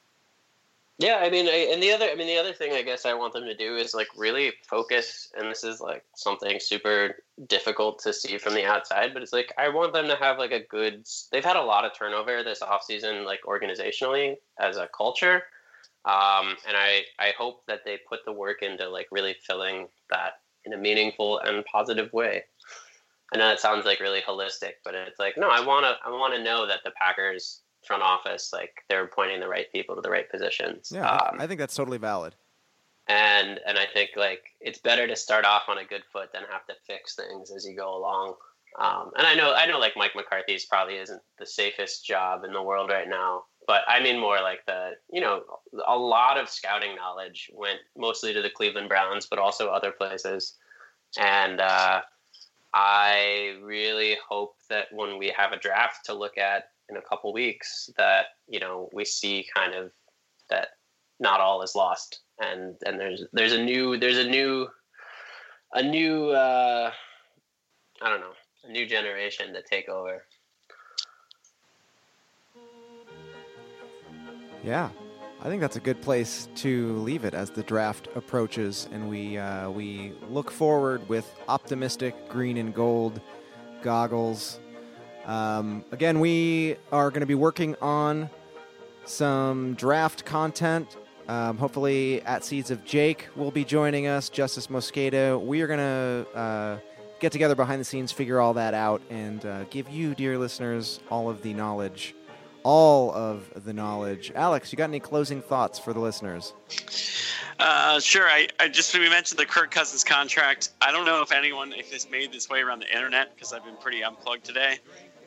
Yeah, 0.98 1.18
I 1.22 1.30
mean, 1.30 1.48
I, 1.48 1.70
and 1.74 1.84
the 1.84 1.91
other, 1.91 2.06
I 2.06 2.15
mean, 2.15 2.28
the 2.28 2.38
other 2.38 2.54
thing 2.54 2.72
I 2.72 2.82
guess 2.82 3.06
I 3.06 3.13
want 3.13 3.34
them 3.34 3.44
to 3.44 3.56
do 3.56 3.76
is 3.76 3.94
like 3.94 4.08
really 4.15 4.54
focus, 4.65 5.30
and 5.38 5.52
this 5.52 5.65
is 5.65 5.82
like 5.82 6.06
something 6.15 6.58
super 6.62 7.18
difficult 7.48 8.00
to 8.04 8.13
see 8.13 8.38
from 8.38 8.54
the 8.54 8.63
outside, 8.63 9.13
but 9.13 9.22
it's 9.22 9.34
like 9.34 9.52
I 9.58 9.68
want 9.68 9.91
them 9.91 10.08
to 10.08 10.15
have 10.15 10.38
like 10.38 10.54
a 10.54 10.62
good. 10.62 11.06
They've 11.34 11.44
had 11.44 11.58
a 11.58 11.62
lot 11.62 11.84
of 11.84 11.91
turnover 11.98 12.44
this 12.44 12.62
offseason, 12.62 13.26
like 13.26 13.41
organizationally 13.44 14.38
as 14.58 14.78
a 14.78 14.88
culture, 14.96 15.44
um, 16.06 16.56
and 16.65 16.78
I 16.78 17.04
I 17.20 17.34
hope 17.38 17.65
that 17.68 17.82
they 17.84 18.00
put 18.08 18.24
the 18.24 18.32
work 18.32 18.62
into 18.62 18.88
like 18.88 19.08
really 19.12 19.36
filling 19.46 19.89
that 20.12 20.39
in 20.63 20.72
a 20.72 20.78
meaningful 20.78 21.39
and 21.39 21.65
positive 21.65 22.13
way. 22.13 22.46
I 23.33 23.38
know 23.38 23.47
that 23.47 23.59
sounds 23.59 23.85
like 23.85 23.99
really 23.99 24.21
holistic, 24.21 24.73
but 24.83 24.93
it's 24.93 25.19
like 25.19 25.38
no, 25.38 25.49
I 25.49 25.65
want 25.65 25.85
to 25.85 25.95
I 26.05 26.11
want 26.11 26.33
to 26.35 26.43
know 26.43 26.67
that 26.67 26.81
the 26.83 26.91
Packers 26.91 27.61
front 27.85 28.03
office, 28.03 28.51
like 28.51 28.83
they're 28.89 29.03
appointing 29.03 29.39
the 29.39 29.47
right 29.47 29.71
people 29.71 29.95
to 29.95 30.01
the 30.01 30.09
right 30.09 30.29
positions. 30.29 30.91
Yeah, 30.93 31.09
um, 31.09 31.39
I 31.39 31.47
think 31.47 31.59
that's 31.59 31.75
totally 31.75 31.97
valid. 31.97 32.35
And 33.07 33.59
and 33.67 33.77
I 33.77 33.85
think 33.93 34.11
like 34.15 34.41
it's 34.59 34.79
better 34.79 35.07
to 35.07 35.15
start 35.15 35.45
off 35.45 35.63
on 35.67 35.77
a 35.77 35.85
good 35.85 36.03
foot 36.11 36.31
than 36.33 36.43
have 36.49 36.65
to 36.67 36.73
fix 36.88 37.15
things 37.15 37.51
as 37.51 37.65
you 37.65 37.75
go 37.75 37.95
along. 37.95 38.35
Um, 38.79 39.11
and 39.17 39.25
I 39.25 39.35
know 39.35 39.53
I 39.53 39.65
know 39.67 39.79
like 39.79 39.93
Mike 39.95 40.15
McCarthy's 40.15 40.65
probably 40.65 40.97
isn't 40.97 41.21
the 41.39 41.45
safest 41.45 42.05
job 42.05 42.43
in 42.43 42.51
the 42.51 42.61
world 42.61 42.89
right 42.89 43.07
now, 43.07 43.43
but 43.67 43.81
I 43.88 44.01
mean 44.01 44.19
more 44.19 44.41
like 44.41 44.65
the 44.65 44.91
you 45.11 45.21
know 45.21 45.43
a 45.88 45.97
lot 45.97 46.38
of 46.38 46.49
scouting 46.49 46.95
knowledge 46.95 47.51
went 47.53 47.79
mostly 47.95 48.33
to 48.33 48.41
the 48.41 48.49
Cleveland 48.49 48.89
Browns, 48.89 49.27
but 49.27 49.39
also 49.39 49.69
other 49.69 49.91
places. 49.91 50.55
And 51.17 51.61
uh, 51.61 52.01
I 52.75 53.55
really 53.63 54.17
hope 54.27 54.57
that 54.69 54.88
when 54.91 55.17
we 55.17 55.33
have 55.35 55.53
a 55.53 55.57
draft 55.57 56.05
to 56.07 56.13
look 56.13 56.38
at 56.38 56.65
in 56.89 56.97
a 56.97 57.01
couple 57.01 57.31
weeks 57.33 57.89
that 57.97 58.25
you 58.47 58.59
know 58.59 58.89
we 58.93 59.05
see 59.05 59.47
kind 59.55 59.73
of 59.73 59.91
that 60.49 60.67
not 61.19 61.39
all 61.39 61.61
is 61.61 61.73
lost 61.73 62.19
and 62.39 62.75
and 62.85 62.99
there's 62.99 63.23
there's 63.31 63.53
a 63.53 63.63
new 63.63 63.97
there's 63.97 64.17
a 64.17 64.29
new 64.29 64.67
a 65.73 65.81
new 65.81 66.29
uh 66.29 66.91
i 68.01 68.09
don't 68.09 68.19
know 68.19 68.33
a 68.65 68.71
new 68.71 68.88
generation 68.88 69.53
to 69.53 69.61
take 69.61 69.88
over. 69.89 70.23
Yeah 74.63 74.89
I 75.45 75.47
think 75.47 75.62
that's 75.62 75.77
a 75.77 75.79
good 75.79 76.01
place 76.01 76.49
to 76.55 76.97
leave 76.97 77.23
it 77.23 77.36
as 77.36 77.51
the 77.51 77.62
draft 77.62 78.10
approaches, 78.15 78.89
and 78.91 79.08
we 79.08 79.38
uh, 79.38 79.69
we 79.69 80.13
look 80.27 80.49
forward 80.49 81.08
with 81.08 81.31
optimistic 81.47 82.27
green 82.27 82.58
and 82.58 82.73
gold 82.73 83.21
goggles 83.84 84.60
um, 85.25 85.84
again, 85.91 86.19
we 86.19 86.77
are 86.91 87.10
going 87.10 87.21
to 87.21 87.27
be 87.27 87.36
working 87.36 87.75
on 87.81 88.29
some 89.05 89.73
draft 89.73 90.23
content. 90.23 90.97
Um, 91.27 91.58
hopefully, 91.58 92.21
at 92.21 92.43
Seeds 92.43 92.69
of 92.69 92.86
Jake 92.86 93.27
will 93.36 93.49
be 93.49 93.63
joining 93.65 94.05
us. 94.05 94.29
Justis 94.29 94.67
Mosqueda. 94.67 95.43
We 95.43 95.62
are 95.62 95.67
going 95.67 95.79
to 95.79 96.38
uh, 96.38 96.77
get 97.19 97.31
together 97.31 97.55
behind 97.55 97.81
the 97.81 97.86
scenes, 97.86 98.12
figure 98.12 98.39
all 98.39 98.53
that 98.53 98.75
out, 98.75 99.01
and 99.10 99.43
uh, 99.45 99.63
give 99.65 99.89
you, 99.89 100.13
dear 100.13 100.38
listeners, 100.38 100.99
all 101.10 101.27
of 101.27 101.41
the 101.41 101.53
knowledge. 101.53 102.14
All 102.65 103.13
of 103.13 103.63
the 103.63 103.73
knowledge. 103.73 104.32
Alex, 104.34 104.71
you 104.71 104.78
got 104.78 104.86
any 104.89 104.99
closing 104.99 105.39
thoughts 105.39 105.78
for 105.78 105.93
the 105.93 105.99
listeners? 105.99 106.51
Uh, 107.60 107.99
sure. 107.99 108.25
I, 108.28 108.47
I 108.60 108.69
just 108.69 108.91
we 108.97 109.08
mentioned 109.08 109.38
the 109.38 109.45
Kirk 109.45 109.69
Cousins 109.69 110.04
contract. 110.04 110.71
I 110.82 110.91
don't 110.91 111.06
know 111.06 111.21
if 111.21 111.32
anyone 111.32 111.73
if 111.73 111.91
this 111.91 112.10
made 112.10 112.32
this 112.34 112.49
way 112.49 112.62
around 112.62 112.80
the 112.80 112.91
internet 112.91 113.36
because 113.36 113.54
I've 113.54 113.63
been 113.63 113.78
pretty 113.78 114.04
unplugged 114.04 114.45
today. 114.45 114.80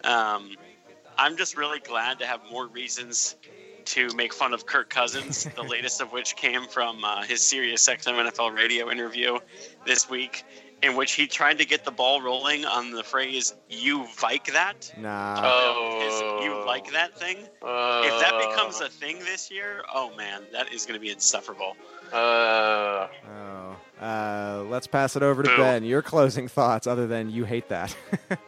Um, 0.03 0.57
I'm 1.17 1.37
just 1.37 1.57
really 1.57 1.79
glad 1.79 2.19
to 2.19 2.27
have 2.27 2.41
more 2.51 2.67
reasons 2.67 3.37
to 3.85 4.13
make 4.17 4.35
fun 4.35 4.53
of 4.53 4.67
Kirk 4.67 4.91
Cousins. 4.91 5.45
the 5.45 5.63
latest 5.69 6.01
of 6.01 6.11
which 6.11 6.35
came 6.35 6.67
from 6.67 7.05
uh, 7.05 7.23
his 7.23 7.41
Sirius 7.41 7.89
XM 7.89 8.29
NFL 8.29 8.53
radio 8.53 8.91
interview 8.91 9.39
this 9.87 10.11
week, 10.11 10.45
in 10.83 10.95
which 10.97 11.13
he 11.13 11.27
tried 11.27 11.59
to 11.59 11.65
get 11.65 11.85
the 11.85 11.91
ball 11.91 12.21
rolling 12.23 12.65
on 12.65 12.91
the 12.93 13.03
phrase 13.03 13.55
"you 13.69 14.07
like 14.23 14.53
that." 14.53 14.93
Nah. 14.99 15.41
Oh. 15.43 16.01
His 16.01 16.45
"you 16.45 16.65
like 16.65 16.91
that" 16.93 17.19
thing. 17.19 17.39
uh, 17.63 18.03
If 18.05 18.21
that 18.21 18.35
becomes 18.49 18.81
a 18.81 18.89
thing 18.89 19.19
this 19.21 19.51
year, 19.51 19.83
oh 19.95 20.15
man, 20.17 20.43
that 20.53 20.73
is 20.73 20.87
going 20.87 20.99
to 20.99 21.05
be 21.05 21.11
insufferable. 21.11 21.77
uh, 22.13 23.09
Oh. 23.31 23.77
Uh, 24.01 24.65
let's 24.69 24.87
pass 24.87 25.17
it 25.17 25.23
over 25.25 25.43
to 25.43 25.49
Boo. 25.49 25.57
Ben. 25.57 25.83
Your 25.85 26.03
closing 26.03 26.47
thoughts, 26.47 26.87
other 26.87 27.07
than 27.09 27.31
you 27.31 27.45
hate 27.45 27.69
that. 27.69 27.97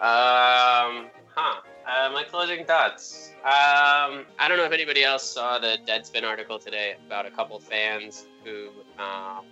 Um, 0.00 1.08
huh. 1.34 1.60
Uh, 1.84 2.10
my 2.12 2.22
closing 2.30 2.64
thoughts. 2.64 3.30
Um, 3.44 4.24
I 4.38 4.46
don't 4.46 4.58
know 4.58 4.64
if 4.64 4.70
anybody 4.72 5.02
else 5.02 5.24
saw 5.24 5.58
the 5.58 5.76
Deadspin 5.86 6.22
article 6.22 6.58
today 6.58 6.94
about 7.06 7.26
a 7.26 7.30
couple 7.32 7.58
fans 7.58 8.26
who 8.44 8.68
um, 9.02 9.44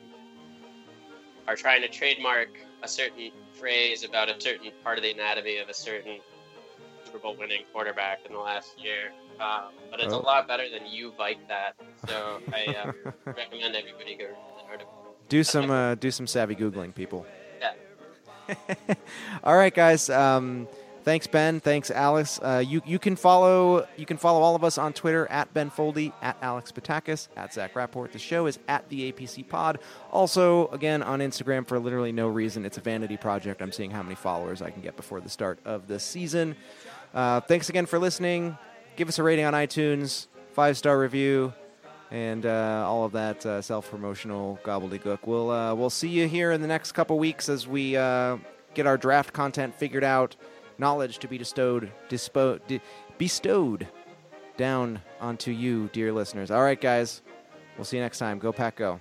are 1.49 1.57
trying 1.57 1.83
to 1.83 1.89
trademark 1.89 2.49
a 2.83 2.89
certain 2.89 3.31
phrase 3.53 4.05
about 4.05 4.29
a 4.29 4.41
certain 4.41 4.71
part 4.83 4.99
of 4.99 5.03
the 5.05 5.11
anatomy 5.13 5.59
of 5.59 5.69
a 5.69 5.75
certain 5.75 6.19
Super 7.05 7.19
Bowl 7.19 7.37
winning 7.39 7.63
quarterback 7.73 8.21
in 8.27 8.33
the 8.33 8.39
last 8.39 8.81
year. 8.83 9.13
Um, 9.41 9.73
but 9.91 10.01
it's 10.01 10.13
Oh. 10.15 10.19
a 10.21 10.23
lot 10.23 10.49
better 10.49 10.69
than 10.69 10.87
you 10.87 11.13
like 11.19 11.47
that. 11.49 11.75
So 12.09 12.41
I 12.53 12.65
uh, 12.75 12.93
recommend 13.27 13.77
everybody 13.77 14.17
go 14.17 14.25
read 14.27 14.37
the 14.65 14.71
article. 14.71 15.15
do 15.29 15.45
some 15.45 15.71
uh, 15.71 15.95
do 15.95 16.11
some 16.11 16.27
savvy 16.27 16.55
googling, 16.57 16.95
people. 16.95 17.27
Yeah. 17.61 18.55
all 19.45 19.57
right, 19.57 19.75
guys. 19.75 20.09
Um, 20.11 20.69
thanks, 21.07 21.27
Ben. 21.27 21.61
Thanks, 21.61 21.91
Alex. 21.91 22.39
Uh, 22.43 22.63
you 22.67 22.83
you 22.85 22.99
can 22.99 23.17
follow 23.17 23.87
you 23.97 24.05
can 24.05 24.19
follow 24.19 24.43
all 24.43 24.55
of 24.55 24.63
us 24.63 24.77
on 24.77 24.93
Twitter 24.93 25.27
at 25.31 25.55
Ben 25.55 25.71
Foldy, 25.71 26.13
at 26.21 26.37
Alex 26.43 26.71
Patakis, 26.71 27.29
at 27.37 27.55
Zach 27.55 27.75
Rapport. 27.75 28.09
The 28.09 28.19
show 28.19 28.45
is 28.45 28.59
at 28.69 28.87
the 28.91 29.11
APC 29.11 29.49
Pod. 29.49 29.79
Also, 30.13 30.69
again 30.69 31.03
on 31.03 31.21
Instagram 31.21 31.67
for 31.67 31.79
literally 31.79 32.13
no 32.13 32.29
reason. 32.29 32.67
It's 32.67 32.77
a 32.77 32.83
vanity 32.83 33.17
project. 33.17 33.63
I'm 33.63 33.73
seeing 33.73 33.91
how 33.91 34.03
many 34.03 34.17
followers 34.17 34.61
I 34.61 34.69
can 34.71 34.83
get 34.83 34.97
before 34.97 35.21
the 35.21 35.31
start 35.31 35.59
of 35.65 35.87
the 35.87 35.99
season. 35.99 36.57
Uh, 37.15 37.41
thanks 37.41 37.71
again 37.71 37.87
for 37.87 37.99
listening. 37.99 38.59
Give 38.97 39.09
us 39.09 39.19
a 39.19 39.23
rating 39.23 39.45
on 39.47 39.55
iTunes, 39.55 40.27
five 40.53 40.77
star 40.77 40.99
review 40.99 41.55
and 42.11 42.47
uh, 42.47 42.85
all 42.87 43.05
of 43.05 43.13
that 43.13 43.45
uh, 43.45 43.61
self-promotional 43.61 44.61
gobbledygook. 44.63 45.21
We'll 45.25 45.51
uh, 45.51 45.75
we'll 45.75 45.91
see 45.91 46.09
you 46.09 46.29
here 46.29 46.53
in 46.53 46.61
the 46.61 46.69
next 46.69 46.93
couple 46.93 47.19
weeks 47.19 47.49
as 47.49 47.67
we 47.67 47.97
uh, 47.97 48.37
get 48.75 48.87
our 48.87 48.97
draft 48.97 49.33
content 49.33 49.75
figured 49.75 50.05
out, 50.05 50.37
knowledge 50.79 51.19
to 51.19 51.29
be 51.29 51.39
bestowed 51.39 51.93
dispo- 52.09 52.61
di- 52.67 52.81
bestowed 53.19 53.87
down 54.57 55.01
onto 55.21 55.51
you, 55.51 55.89
dear 55.93 56.13
listeners. 56.13 56.51
All 56.51 56.63
right, 56.63 56.81
guys, 56.81 57.23
we'll 57.77 57.85
see 57.85 57.97
you 57.97 58.03
next 58.03 58.19
time. 58.19 58.39
Go 58.39 58.53
Pack, 58.53 58.77
go! 58.77 59.01